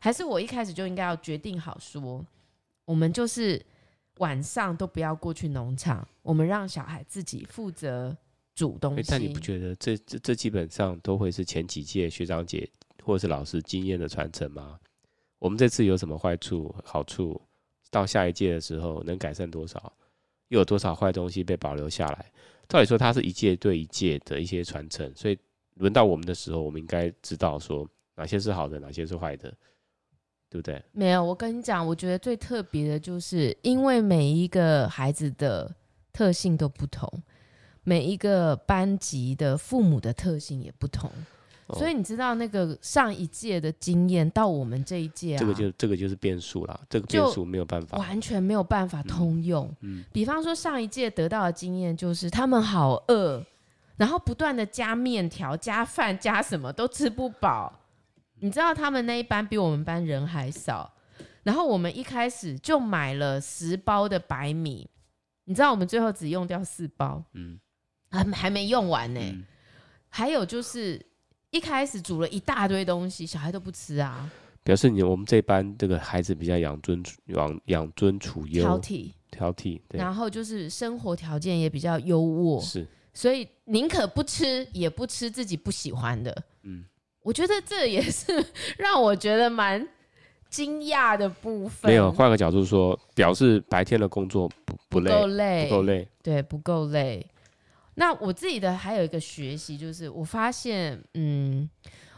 [0.00, 2.26] 还是我一开始就应该要决定好说，
[2.84, 3.64] 我们就是
[4.18, 8.16] 晚上都不要过去农场，我们让小孩自己负责
[8.54, 9.10] 煮东西。
[9.10, 12.68] 但你不觉得这这这基本上都会是前几届学长姐
[13.04, 14.78] 或者是老师经验的传承吗？
[15.38, 17.40] 我们这次有什么坏处、好处？
[17.90, 19.92] 到下一届的时候能改善多少？
[20.48, 22.32] 又有多少坏东西被保留下来？
[22.68, 25.38] 照理说，它是一届对一届的一些传承，所以
[25.74, 29.54] 轮到我们的时候，我们应该知道说哪些是好的，哪些是坏的，
[30.48, 30.82] 对不对？
[30.92, 35.74] 没有，我跟你讲，我觉得最特别的就是，因为每一个孩子的
[36.12, 37.10] 特性都不同，
[37.82, 41.10] 每一个班级的父母的特性也不同。
[41.74, 49.68] 所以你知道那个上一届的经验到我们这一届啊，这个就这个就是变数了，这个变数没有办法，完全没有办法通用。
[49.80, 53.44] 嗯，比方说上一届得到的经验就是他们好饿，
[53.96, 57.80] 然后不断的加面条、加饭、加什么都吃不饱。
[58.40, 60.94] 你知道他们那一班比我们班人还少，
[61.42, 64.88] 然后我们一开始就买了十包的白米，
[65.44, 67.58] 你知道我们最后只用掉四包，嗯，
[68.10, 69.20] 还还没用完呢。
[70.08, 71.04] 还有就是。
[71.52, 74.30] 一开始煮了一大堆东西，小孩都不吃啊。
[74.62, 79.80] 表示你我们这班这个孩子比较养尊养养尊处优，挑剔挑剔。
[79.90, 82.86] 然后就是生活条件也比较优渥，是。
[83.14, 86.44] 所以宁可不吃，也不吃自己不喜欢的。
[86.64, 86.84] 嗯，
[87.26, 88.32] 我觉得这也是
[88.78, 89.84] 让我觉得蛮
[90.48, 91.90] 惊讶的部分。
[91.90, 97.26] 没有，换个角度说，表示白天的工作不不累，不够累，不够累，对，不够累。
[97.96, 101.68] 那我自己的还有一个学习，就是我发现，嗯，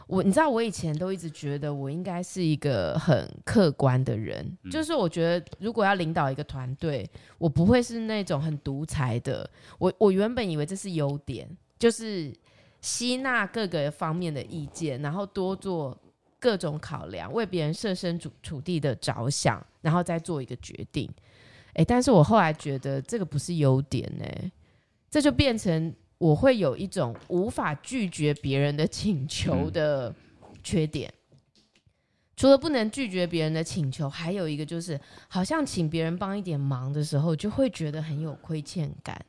[0.05, 9.49] 我你知道，我以前都一直觉得我应该是一个很客观的人，嗯，就是我觉得如果要领导一个团队，我不会是那种很独裁的。
[9.79, 12.31] 我我原本以为这是优点，就是
[12.81, 15.97] 吸纳各个方面的意见，然后多做
[16.39, 21.09] 各种考量，为别人设身处处地的着想，然后再做一个决定。
[21.73, 24.25] 诶，但是我后来觉得这个不是优点呢。
[25.09, 30.13] 这就变成我会有一种无法拒绝别人的请求的
[30.63, 31.11] 缺点。
[32.35, 39.25] 除了不能拒绝别人的请求，还有一个就是，好像请别人帮一点忙的时候，就会觉得很有亏欠感。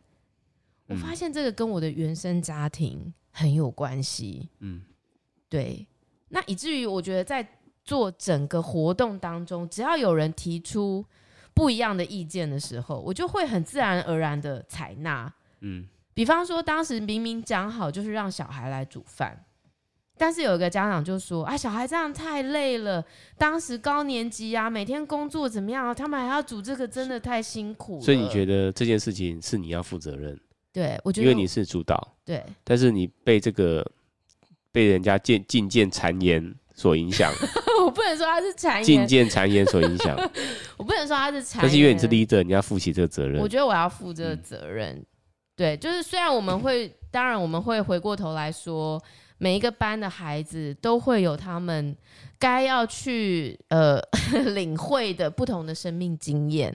[0.87, 4.49] 我发现这个跟我的原生家庭很有关系。
[4.61, 4.83] 嗯，
[5.49, 5.87] 对。
[6.29, 7.47] 那以至于我觉得在
[7.85, 11.05] 做整个活动当中，只要有人提出
[11.55, 15.33] 不一样的意见的时候，我就会很自然而然的采纳。
[15.61, 19.45] 嗯，比方说，当时明明讲好就是让小孩来煮饭，
[20.17, 23.05] 但是有一个家长就说：“啊，小孩这样太累了。
[23.37, 25.93] 当时高年级啊，每天工作怎么样？
[25.95, 30.39] 他们还要煮这个，真的太辛苦了。”所以你觉得这件事情是你要负责任？
[30.73, 32.17] 对，我觉得，因为你是主导。
[32.25, 33.85] 对，但是你被这个
[34.71, 37.33] 被人家进进谏谗言所影响。
[37.85, 40.17] 我不能说他是谗言，进谏谗言所影响。
[40.77, 43.41] 我不能说他是谗言，但是因为你是 leader，你要负起这个责任。
[43.41, 44.97] 我觉得我要负这个责任。
[44.97, 45.07] 嗯
[45.57, 48.99] 对，就是虽然我们会，当然我们会回过头来说，
[49.37, 51.95] 每一个班的孩子都会有他们
[52.39, 54.01] 该要去呃
[54.55, 56.75] 领会的不同的生命经验，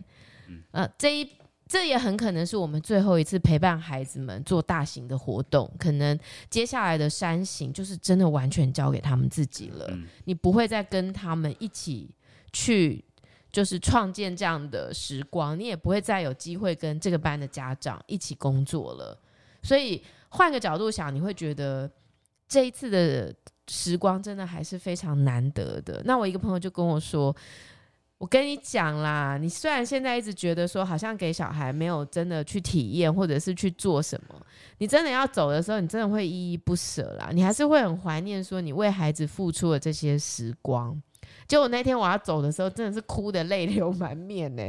[0.69, 1.27] 呃，这一
[1.67, 6.17] 这也很可能是我们最后一次陪伴孩子们做大型的活动，可能
[6.49, 9.89] 接下来的山行就是真的完全交给他们自己了，
[10.25, 12.09] 你不会再跟他们一起
[12.51, 13.03] 去。
[13.51, 19.17] 就是创建这样的时光，你也不会再有机会跟这个班的家长一起工作了。
[19.63, 21.89] 所以换个角度想，你会觉得
[22.49, 23.33] 这一次的
[23.69, 26.01] 时光真的还是非常难得的。
[26.03, 27.33] 那我一个朋友就跟我说，
[28.17, 34.35] 我跟你讲啦，你虽然现在一直觉得说好像给小孩没有真的去体验或者是去做什么，
[34.77, 40.99] 你真的要走的时候，你真的会依依不舍啦，你还是会很怀念说你为孩子付出的这些时光。
[41.47, 44.63] 结果那天我要走的时候，真的是哭得泪流满面呢。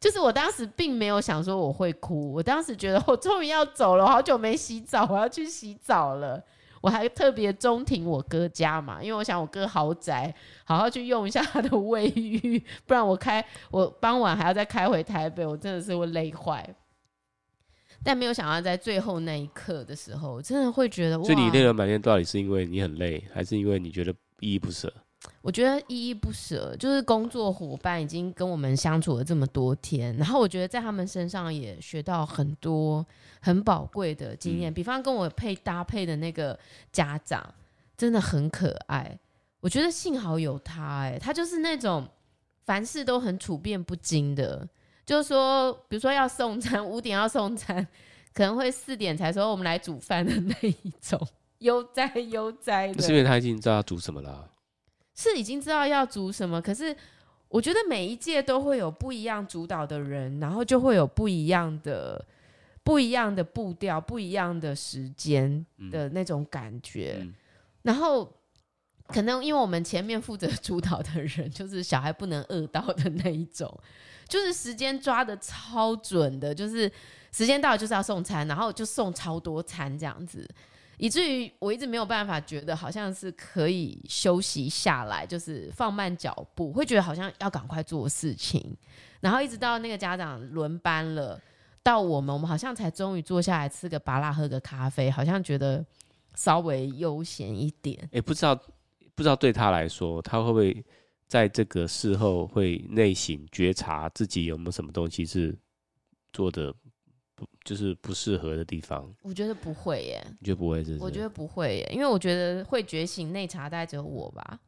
[0.00, 6.42] 就是我当时并没有想说我会哭，我当时觉得我终于要走了，好久没洗澡，我要去洗澡了。
[6.80, 10.34] 我还特别中庭我哥家嘛，因为我想我哥豪宅，
[10.64, 16.68] 好好去用一下他的卫浴， 不然我开我傍晚还要再开回台北，我真的是会累坏。
[18.04, 24.92] 但没有想到在最后那一刻的时候，真的会觉得，所以你泪流满面到底是因为你很累，还是因为你觉得依依不舍？
[25.42, 33.06] 我觉得依依不舍，就是工作伙伴已经跟我们相处了这么多天，然后我觉得在他们身上也学到很多
[33.40, 34.72] 很宝贵的经验。
[34.72, 36.58] 嗯、比方跟我配搭配的那个
[36.90, 37.54] 家长
[37.96, 39.16] 真的很可爱，
[39.60, 42.06] 我觉得幸好有他、欸，哎，他就是那种
[42.64, 44.68] 凡事都很处变不惊的，
[45.04, 47.86] 就是说，比如说要送餐，五点要送餐，
[48.34, 51.20] 可能会四点才说我们来煮饭的那一种，
[51.58, 53.00] 悠哉悠哉的。
[53.00, 54.50] 是因为他已经知道要煮什么了。
[55.16, 56.94] 是已经知道要煮什么，可是
[57.48, 62.22] 我觉得每一届都会有不一样主导的人，然后就会有不一样的、
[62.84, 67.16] 不一样的步调、不一样的时间的那种感觉。
[67.20, 67.34] 嗯嗯、
[67.82, 68.30] 然后
[69.06, 73.72] 可能因为我们前面负责主导的人， 就是小孩不能饿到的那一种，
[74.28, 76.90] 就是时间抓的超准的，就是
[77.32, 80.46] 时间到了就是要送餐，然后就送超多餐这样子。
[80.98, 88.76] 以至于我一直没有办法觉得好像是可以休息下来，就是放慢脚步，会觉得好像要赶快做事情，
[89.20, 91.40] 然后一直到那个家长轮班了，
[91.82, 95.84] 到我们，我们好像才终于坐下来吃个芭乐，喝个咖啡，好像觉得
[96.34, 98.08] 稍微悠闲一点。
[98.12, 98.54] 哎、不知道
[99.14, 100.84] 不知道对他来说，他会不会
[101.28, 105.54] 在这个事后会内省觉察自己有没有什么东西是
[106.32, 106.74] 做的？
[107.36, 109.14] 不就是不适合的地方？
[109.22, 110.26] 我觉得不会耶。
[110.40, 111.04] 你觉得不会是不是？
[111.04, 114.58] 我觉得不会耶，因为我觉得会觉醒内查大概只有我吧，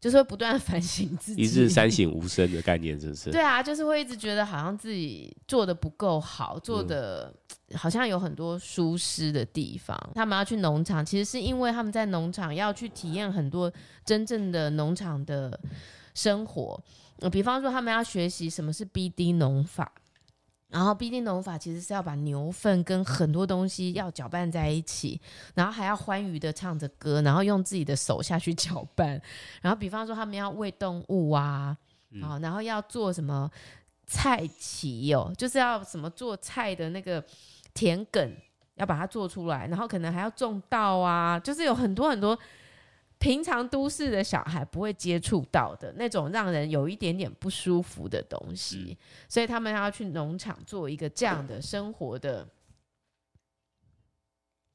[0.00, 1.42] 就是会不断 反省自己。
[1.42, 3.30] 一日三省吾身的概念，是不是？
[3.32, 7.34] 对啊，就是会一直觉得好像自己做的不够好，做的
[7.74, 9.98] 好像有很多疏失的地方。
[10.08, 13.72] 嗯、他们要去农场，其实是因为他们在农场要去体验很多
[14.04, 15.58] 真正的农场的
[16.14, 16.80] 生活。
[17.32, 19.90] 比方说，他们要学习什么是 BD 农法。
[20.68, 25.20] 然后必定农法其实是要把牛粪跟很多东西要搅拌在一起，
[25.54, 29.20] 然后还要欢愉的唱着歌，然后用自己的手下去搅拌。
[29.62, 31.76] 然后比方说他们要喂动物啊，
[32.20, 33.50] 好，然后要做什么
[34.06, 37.24] 菜畦哦，就是要什么做菜的那个
[37.72, 38.30] 田埂
[38.74, 42.38] 要把它做出来，然后可能还要种稻啊，就是有很多很多。
[43.26, 48.96] 平常都市的小孩不会接触到的那种让人有一点点不舒服的东西，嗯、
[49.28, 52.48] 所以他们要去农场做一个这样的生活的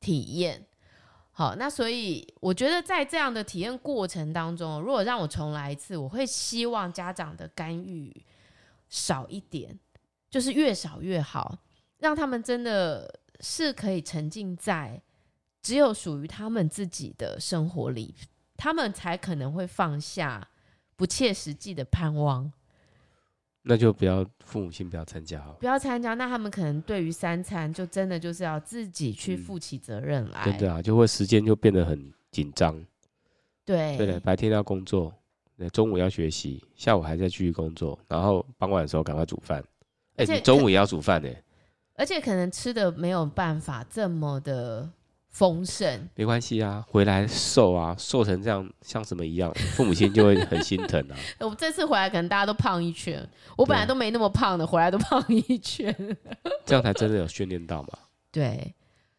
[0.02, 0.68] 体验。
[1.32, 8.14] 好，那所以我觉得在这样的体验过程当中，如果让我重来一次，我会希望家长的干预
[8.90, 9.80] 少一点，
[10.30, 11.58] 就是越少越好，
[12.00, 15.02] 让他们真的是可以沉浸在
[15.62, 18.14] 只有属于他们自己的生活里。
[18.64, 20.48] 他们才可能会放下
[20.96, 22.52] 不切实际的盼望，
[23.64, 26.14] 那就不要父母亲不要参加，不要参加。
[26.14, 30.44] 那他们可能对于三餐就真的就是要自己去负起责任来。
[30.60, 32.80] 对、嗯、啊，就会时间就变得很紧张。
[33.66, 35.12] 对对的，白天要工作，
[35.74, 39.64] 中午要学习，下午还在继续工作，然后傍晚的时候赶快煮饭。
[40.18, 41.28] 哎且，你中午也要煮饭呢？
[41.96, 44.88] 而且可能吃的没有办法这么的。
[45.32, 51.16] 丰盛没关系啊，回来瘦啊，瘦成这样像什么一样，父母亲就会很心疼啊。
[51.40, 55.96] 我这次回来可能大家都胖一圈，我本来都没那么胖的，回来都胖一圈，
[56.66, 57.90] 这样才真的有训练到嘛。
[58.30, 58.76] 对，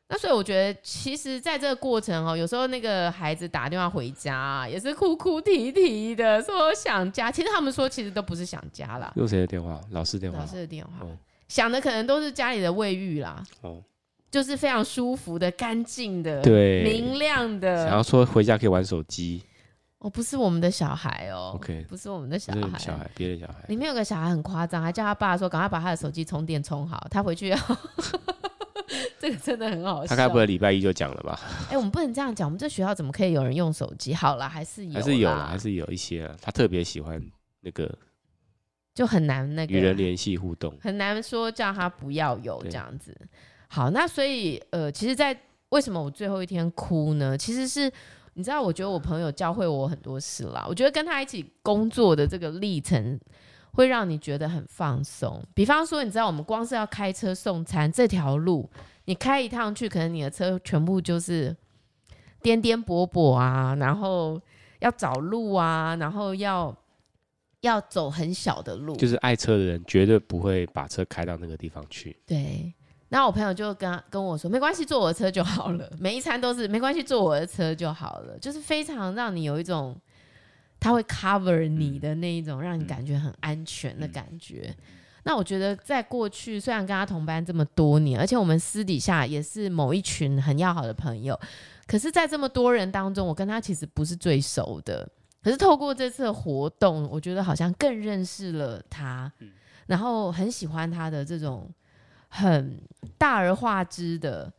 [0.08, 7.32] 那所以我觉得，其实在这个过程哦，有时候那个孩子打电话回家，也是哭哭啼啼的，说想家。
[7.32, 9.10] 其实他们说，其实都不是想家啦。
[9.16, 9.80] 用谁的电话？
[9.90, 10.38] 老师电话。
[10.38, 11.06] 老师的电话。
[11.06, 11.16] 哦、
[11.48, 13.42] 想的可能都是家里的卫浴啦。
[13.62, 13.82] 哦。
[14.32, 17.84] 就是非常舒服的、干净的、对明亮的。
[17.84, 19.42] 想要说回家可以玩手机。
[19.98, 21.52] 哦，不是我们的小孩哦。
[21.54, 22.78] OK，不是我们的小孩。
[22.78, 23.62] 小孩，别的小孩。
[23.68, 27.58] 里面有个小孩很夸张，还叫他爸说：“赶快把他的手机充电充好，他回去要。
[29.20, 30.08] ”这个真的很好笑。
[30.08, 31.38] 他该不会礼拜一就讲了吧？
[31.66, 32.48] 哎、欸，我们不能这样讲。
[32.48, 34.14] 我们这学校怎么可以有人用手机？
[34.14, 36.28] 好了，还是有，还是有，还是有一些。
[36.40, 37.22] 他特别喜欢
[37.60, 37.94] 那个，
[38.94, 43.14] 就很难那个与人联系互动，很难说叫他不要有这样子。
[43.74, 45.34] 好，那所以呃，其实，在
[45.70, 47.38] 为什么我最后一天哭呢？
[47.38, 47.90] 其实是
[48.34, 50.66] 你知道，我觉得我朋友教会我很多事啦。
[50.68, 53.18] 我觉得跟他一起工作的这个历程，
[53.72, 55.42] 会让你觉得很放松。
[55.54, 58.68] 比方说，你知道我们光是要开车送餐这条路，
[59.06, 61.56] 你开一趟去，可能你的车全部就是
[62.42, 64.38] 颠颠簸簸啊，然后
[64.80, 66.76] 要找路啊，然后要
[67.62, 68.94] 要走很小的路。
[68.96, 72.14] 就是爱车的人绝对不会把车开到那个地方去。
[72.26, 72.70] 对。
[73.12, 75.92] 那我朋友就跟跟我说，没关系，坐我的车就好了。
[76.00, 79.94] 每一餐都是没关系，坐我的车就好了，就是非常让你有一种
[80.80, 84.74] 他会 cover 你的那一种，让你感觉很安全的感觉。
[85.24, 91.38] 那我觉得在过去，虽然跟他同班这么多年，而且我们私底下也是某一群很要好的朋友，
[91.86, 95.06] 可是，在这么多人当中，我跟他其实不是最熟的。
[95.44, 99.30] 可是透过这次的活动，我觉得好像更认识了他，
[99.84, 101.70] 然后很喜欢他的这种。
[102.34, 102.80] 很
[103.18, 104.50] 大而化之的，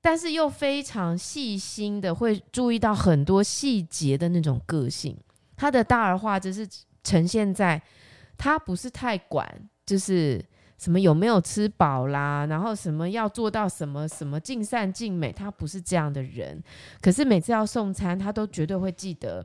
[0.00, 5.16] 但是又非常细心的，会注意到很多细节的那种个性。
[5.56, 6.64] 他的大而化之是
[7.02, 7.82] 呈现在
[8.38, 9.44] 他不是太管，
[9.84, 10.40] 就是
[10.78, 16.62] 什么有没有吃饱啦，然后什么要做到什么什么尽善尽美，他不是这样的人。
[17.00, 19.44] 可是每次要送餐，他都绝对会记得，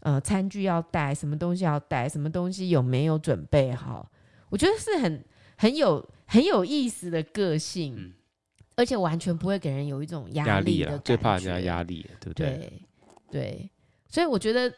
[0.00, 4.10] 呃，餐具要带，什么东西要带，什么东西有没有准备好。
[4.50, 5.24] 我觉得是很
[5.56, 6.04] 很有。
[6.26, 8.12] 很有意思的个性，嗯、
[8.76, 11.02] 而且完全不会给人有一种压力的感觉。
[11.04, 12.46] 最怕人家压力，对不对？
[12.46, 12.72] 对，
[13.30, 13.70] 对，
[14.08, 14.72] 所以我觉得，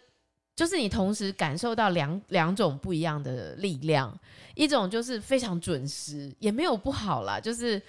[0.54, 4.18] 就是你同时感受到两两种不一样的力量，
[4.54, 7.80] 一种就是非常准时，也没有不好啦，就是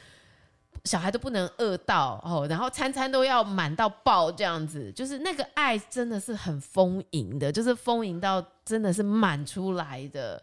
[0.83, 10.41] 小孩都不能饿到哦，然后餐餐都要满到爆这样子，就是那个爱真的是很丰盈的，就是丰盈到真的是满出来的。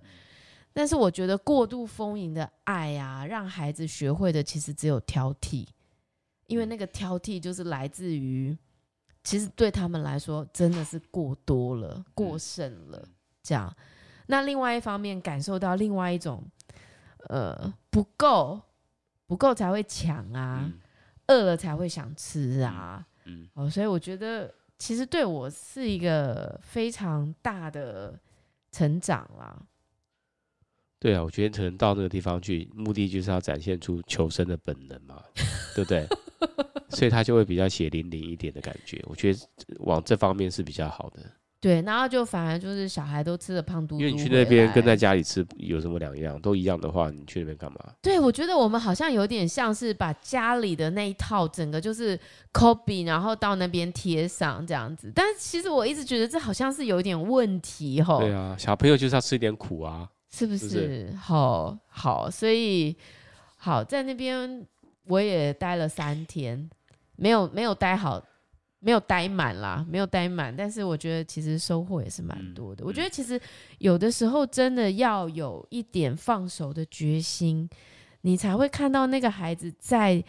[0.76, 5.64] 但是我觉得过度丰盈的爱啊，让孩子学会的其实只有挑剔，
[6.48, 8.58] 因为那个挑剔就是来自于，
[9.22, 13.08] 其实对他们来说真的是过多了、过剩了，
[13.40, 13.72] 这样。
[14.26, 16.42] 那另外一方面感受到另外一种，
[17.28, 18.60] 呃，不够，
[19.26, 20.68] 不够才会抢啊，
[21.28, 28.18] 饿了才会想吃啊，嗯，哦，所以我觉得其实对我是一个非常大的
[28.72, 29.62] 成长啦。
[31.04, 35.20] 对啊，我觉得可能到那个地方去，目的就是要展现出求生的本能嘛，
[35.74, 36.06] 对不对？
[36.88, 39.04] 所以他就会比较血淋淋一点的感觉。
[39.06, 39.38] 我觉得
[39.80, 41.20] 往这方面是比较好的。
[41.60, 44.00] 对，然后就反而就是小孩都吃的胖嘟嘟。
[44.00, 46.40] 因为你去那边跟在家里吃有什么两样？
[46.40, 47.78] 都一样的话，你去那边干嘛？
[48.00, 52.18] 对，我觉得我们好像有点像是把家里的那一套整个就是
[52.50, 55.12] copy，然后到那边贴上这样子。
[55.14, 58.20] 但是其实我一直觉得这好像是有点问题吼。
[58.20, 60.08] 对啊，小朋友就是要吃一点苦啊。
[60.34, 62.28] 是不是，是，不是好好？
[62.28, 62.96] 所以
[63.56, 64.66] 好在那边
[65.04, 66.68] 我也待了三天，
[67.14, 68.20] 没有没有待好，
[68.80, 70.52] 没有待满啦，没有待满。
[70.56, 72.82] 但是我觉得其实收获也是蛮多的。
[72.82, 73.40] 嗯、我觉得其实
[73.78, 77.70] 有的时候真的要有一点放手的决心，
[78.22, 80.22] 你才会看到那个孩子在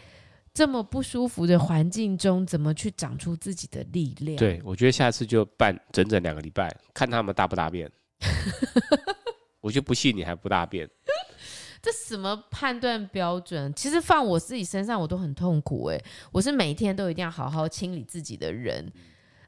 [0.53, 4.37] 这么不舒服的环境中怎么去长出自己的力量。
[4.37, 7.91] 对，我觉得下次就办整整两个礼拜，看他们大不大便。
[9.65, 10.87] 我就不信你还不大便，
[11.81, 13.73] 这什么判断标准？
[13.73, 15.99] 其实放我自己身上，我都很痛苦哎。
[16.31, 18.87] 我是每天都一定要好好清理自己的人，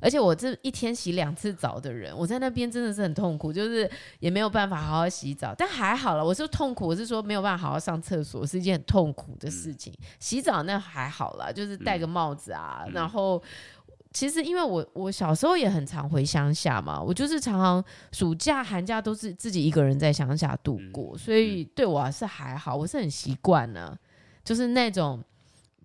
[0.01, 3.87] 而且我这一天洗两次澡的人，我在那边真的是很痛苦，就是
[4.17, 5.53] 也没有办法好好洗澡。
[5.55, 9.93] 但还好了，我是痛苦，我是说没有办法好好上厕所，是一件很痛苦的事情。
[10.19, 13.39] 洗澡那还好啦，就是戴个帽子啊，然后。
[14.13, 23.95] 其实，因为我我小时候也很常回乡下嘛，我就是常常暑假寒假都是自己一个人在乡下度过，所以对我是还好，我是很习惯呢，
[24.43, 25.23] 就是那种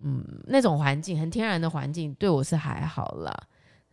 [0.01, 3.33] 嗯那种环境很天然的环境，对我是还好啦。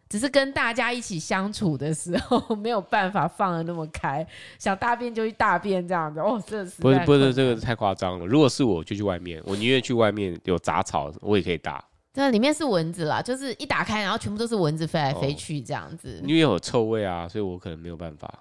[0.09, 4.27] 只是跟大家一起相处的时候， 没有办法放的那么开，
[4.59, 6.19] 想大便就去大便这样子。
[6.19, 8.27] 哦，这是不是不是这个太夸张了？
[8.27, 11.85] 如果是我就去外面，我宁愿去外面有杂草，我也可以大。
[12.13, 16.21] 这里面是蚊子啦，就是一打开，然后全部都是蚊子飞来飞去这样子。
[16.25, 18.41] 因为有臭味啊，所以我可能没有办法，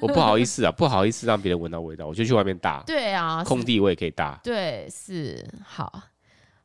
[0.00, 2.82] 我不好意思啊，不好意思让别人闻到味道，我就去外面搭。
[2.86, 4.40] 对啊，空地我也可以搭。
[4.42, 6.02] 对，是好，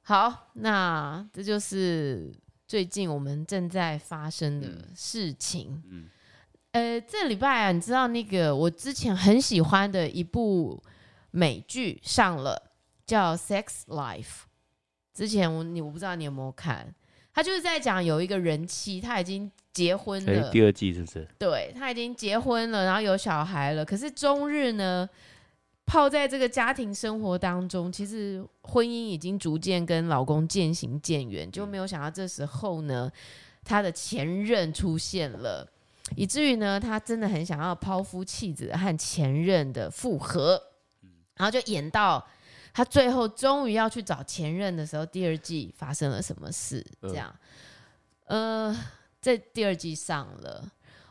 [0.04, 2.34] 好，那这就是
[2.66, 5.84] 最近我们正在发生的事情。
[5.92, 6.06] 嗯，
[6.72, 10.82] 呃，这礼拜啊，你知道那个我之前很喜欢的一部
[11.32, 12.72] 美剧上了，
[13.06, 14.24] 叫《Sex Life》。
[15.16, 16.94] 之前我你我不知道你有没有看，
[17.34, 21.26] 他就是在讲有一个人妻，他已经结婚了，第二季是不是？
[21.40, 25.10] 对，他已经结婚了，然后有小孩了，可是终日呢
[25.86, 33.10] 泡在这个家庭生活当中，其实婚姻已经逐渐跟老公渐行渐远，就没有想到这时候呢，
[33.64, 35.66] 他的前任出现了，
[36.16, 40.62] 以至于呢，他真的很想要抛夫弃子和前任的复合，
[41.38, 42.26] 然后就演到
[42.76, 46.86] 他最后终于要去找前任的时候，第二季发生了什么事？
[47.04, 47.34] 这样，
[48.26, 48.78] 呃，
[49.22, 50.62] 在第二季上了。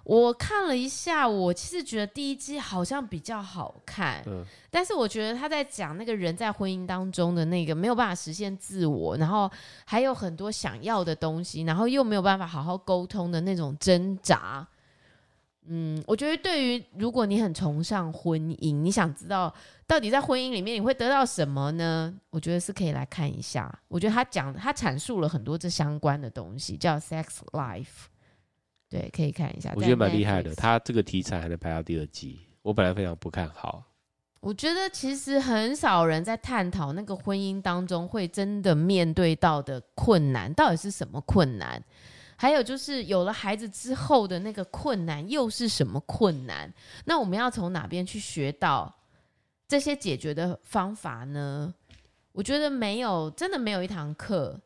[0.05, 9.51] 我看了一下，我其实觉得第一季好像比较好看，嗯，但是我觉得他在讲那个人在婚姻当中的那个没有办法实现自我，然后
[9.87, 14.69] 还有很多想要的东西，然后又没有办法好好沟通的那种挣扎。
[15.67, 19.53] 嗯，我觉得对于如果你很崇尚婚姻，你想知道
[19.87, 22.15] 到底在婚姻里面你会得到什么呢？
[22.31, 23.73] 我觉得是可以来看一下。
[23.89, 28.07] 我觉得他讲他阐述了很多这相关的东西，叫 Sex Life。
[28.91, 29.73] 对，可以看一下。
[29.75, 32.41] 我觉得蛮厉害的，他这个题材还能拍到第二季。
[32.63, 33.83] 我本来非常不看好。
[34.41, 41.83] 我觉得其实很少人在探讨那个婚姻当中会真的面对到的困难，到底是什么困难？
[42.37, 46.73] 还有就是有了孩子之后的那个困难又是什么困难？
[47.05, 48.95] 那我们要从哪边去学到
[49.69, 51.75] 这些解决的方法呢？
[52.33, 54.61] 我觉得没有，真的没有一堂课。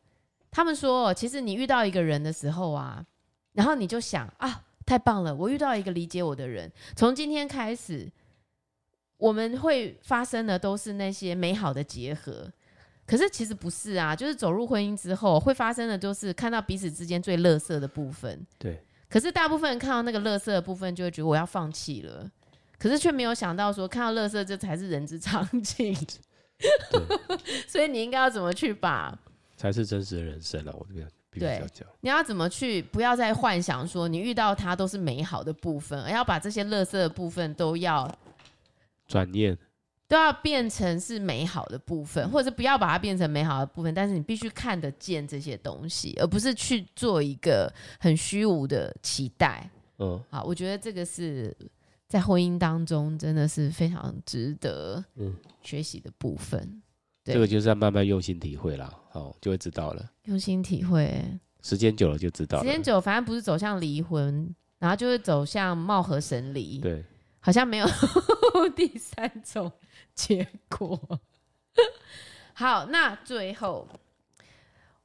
[0.51, 3.05] 他们说，其实你遇到一个人的时候啊。
[3.53, 5.35] 然后你就想啊，太棒了！
[5.35, 6.71] 我遇到一个理解我的人。
[6.95, 8.09] 从今天开始，
[9.17, 12.49] 我们会发生的都是那些美好的结合。
[13.09, 18.45] 可是其实不是啊，就是走入婚姻之后会发生的，就是看到彼此之间最乐色的部分。
[18.59, 18.79] 对。
[19.09, 22.29] 可是大部分人看到那个乐色的部分，就会觉得我要放弃了。
[22.77, 25.97] 可是却没有想到说，看到乐色这才是人之常情。
[27.67, 29.17] 所以你应该要怎么去把？
[29.57, 32.79] 才是真实的人生了，我这边必须要讲，你要怎么去？
[32.79, 38.07] 不要再幻想说你遇到他都是美好的部分，而要把这些乐色的部分都要
[39.07, 39.57] 转念，
[40.09, 43.93] 都要变成是美好的部分，或者是不要把它变成美好的部分。
[43.93, 49.69] 但是你必须看得见这些东西，而不是去做一个很虚无的期待。
[49.99, 51.55] 嗯，好，我觉得这个是
[52.07, 56.59] 在婚姻当中真的是非常值得嗯学习的部分。
[56.59, 56.81] 嗯
[57.21, 60.09] 这个就是要慢慢用心体会啦，好，就会知道了。
[60.23, 61.23] 用心体会，
[61.61, 62.63] 时间久了就知道了。
[62.63, 66.79] 时间久，反正不是走向离婚，然后就会走向貌合神离。
[66.79, 67.05] 对，
[67.39, 67.85] 好像没有
[68.75, 69.71] 第三种
[70.27, 70.99] 结果。
[72.53, 73.87] 好，那最后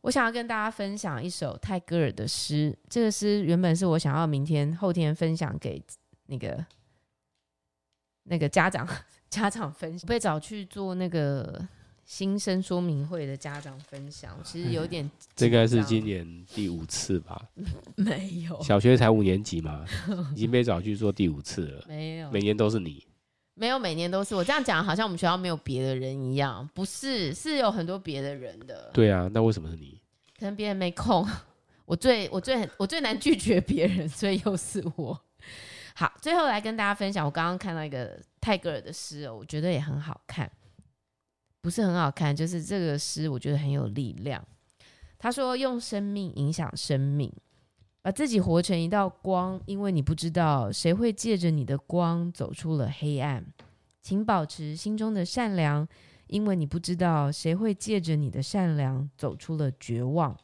[0.00, 2.76] 我想要跟大家分享一首泰戈尔的诗。
[2.88, 5.80] 这个诗原本是我想要明天、后天分享给
[6.26, 6.66] 那个
[8.24, 8.88] 那个家长
[9.30, 11.68] 家长分享，被找去做那个。
[12.06, 17.40] 新生说明会的家长分享，其实有点，这应该是今年第五次吧？
[17.96, 19.86] 没有，小学才五年级嘛，
[20.36, 21.84] 已经被找去做第五次了。
[21.88, 23.06] 没有，每年都是你，
[23.54, 24.42] 没有，每年都是我。
[24.42, 28.90] 这样讲好像我们学校没有别的人一样，不是，是有很多别的人的。
[28.92, 30.00] 对啊，那为什么是你？
[30.38, 31.26] 可能别人没空，
[31.84, 35.18] 我最我最我最难拒绝别人，所以又是我。
[35.94, 40.50] 好，最后来跟大家分享，我刚刚看到一个泰戈尔的诗哦，我觉得也很好看。
[41.60, 44.44] 不是很好看，就是这个诗，我觉得很有力量。
[45.16, 47.32] 他说：“用生命影响生命，
[48.04, 53.42] 把自己活成一道光，因为你不知道谁会借着你的光走出了黑暗。
[54.02, 55.88] 请保持心中的善良，
[56.26, 60.36] 因为你不知道谁会借着你的善良走出了绝望。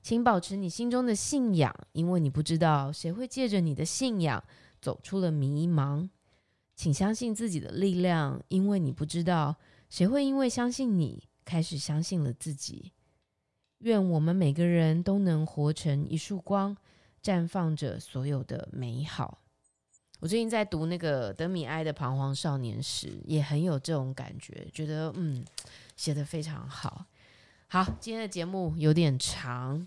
[0.00, 4.42] 请保持你心中的信仰，因为你不知道谁会借着你的信仰
[4.80, 6.08] 走出了迷茫。
[6.74, 9.54] 请相信自己的力量，因为你不知道。”
[9.90, 12.92] 谁会因为相信你，开始相信了自己？
[13.82, 16.76] 愿我们每个人都能活成一束光，
[17.22, 19.38] 绽放着所有的美好。
[20.20, 25.44] 我最近在读那个德米埃的《彷徨少年时》，也很有这种感觉，觉得嗯，
[25.96, 27.04] 写得非常好。
[27.66, 29.86] 好，今天的节目有点长，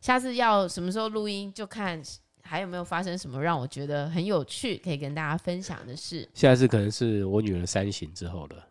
[0.00, 2.02] 下次要什么时候录音，就看
[2.42, 6.28] 还有没有发生什么让我觉得很有趣，可以跟大家分享的事。
[6.34, 8.66] 下次可能是我女儿三醒之后了。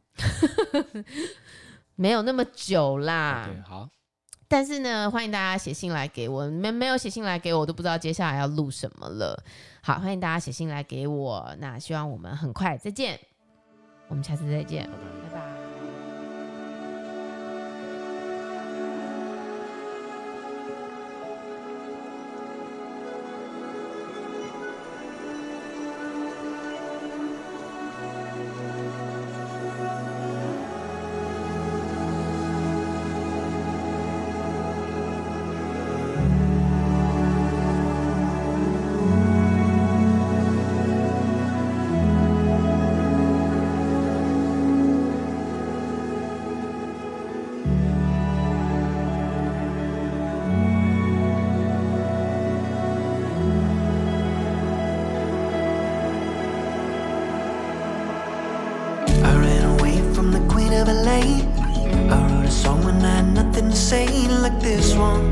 [1.96, 3.50] 没有那么久啦。
[3.50, 3.90] Okay, 好，
[4.50, 6.50] 但是呢，欢迎大家写信来给我。
[6.50, 9.42] 没没有写信来给我，我都不知道接下来要录什么了。
[9.82, 11.56] 好，欢迎大家写信来给我。
[11.60, 13.20] 那希望我们很快再见，
[14.08, 14.90] 我们下次再见，
[15.24, 16.09] 拜拜。
[63.90, 65.32] Say, like this one.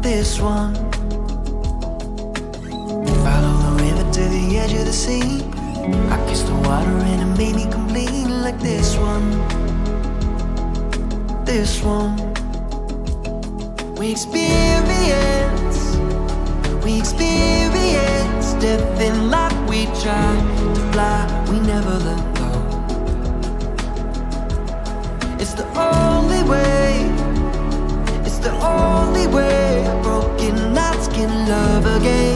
[0.00, 0.74] This one.
[3.24, 5.42] Follow the river to the edge of the sea.
[6.14, 9.28] I kissed the water and it made me complete, like this one.
[11.44, 12.14] This one.
[13.96, 15.78] We experience,
[16.84, 19.58] we experience death in life.
[19.68, 22.25] We try to fly, we never let
[31.46, 32.35] love again.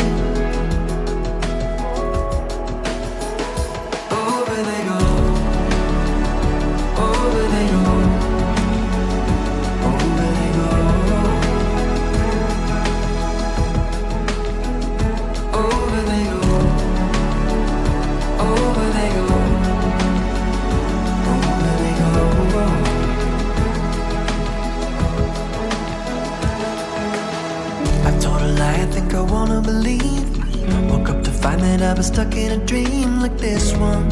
[32.00, 34.08] Was stuck in a dream like this one.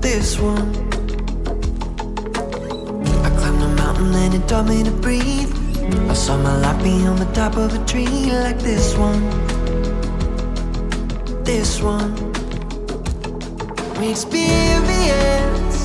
[0.00, 0.70] This one.
[3.26, 5.52] I climbed a mountain and it taught me to breathe.
[6.10, 9.22] I saw my life be on the top of a tree like this one.
[11.44, 12.12] This one.
[14.00, 15.78] We experience,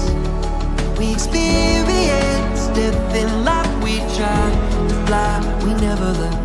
[0.97, 3.73] we experience death in life.
[3.83, 4.43] We try
[4.89, 5.33] to fly,
[5.63, 6.42] we never let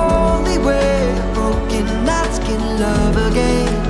[0.00, 1.14] only way.
[1.34, 3.89] Broken hearts can love again.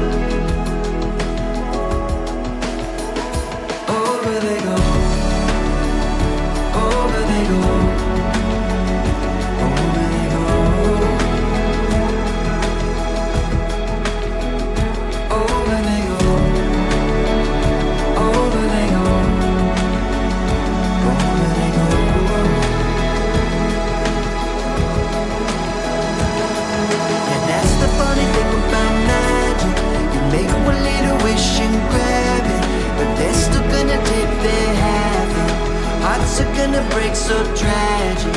[36.30, 38.32] Hearts are gonna break so tragic.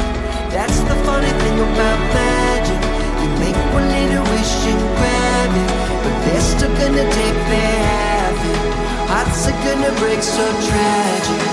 [0.49, 2.81] That's the funny thing about magic.
[3.21, 5.69] You make one little wish and grab it,
[6.01, 8.35] but they're still gonna take their half.
[9.09, 11.52] Hearts are gonna break so tragic.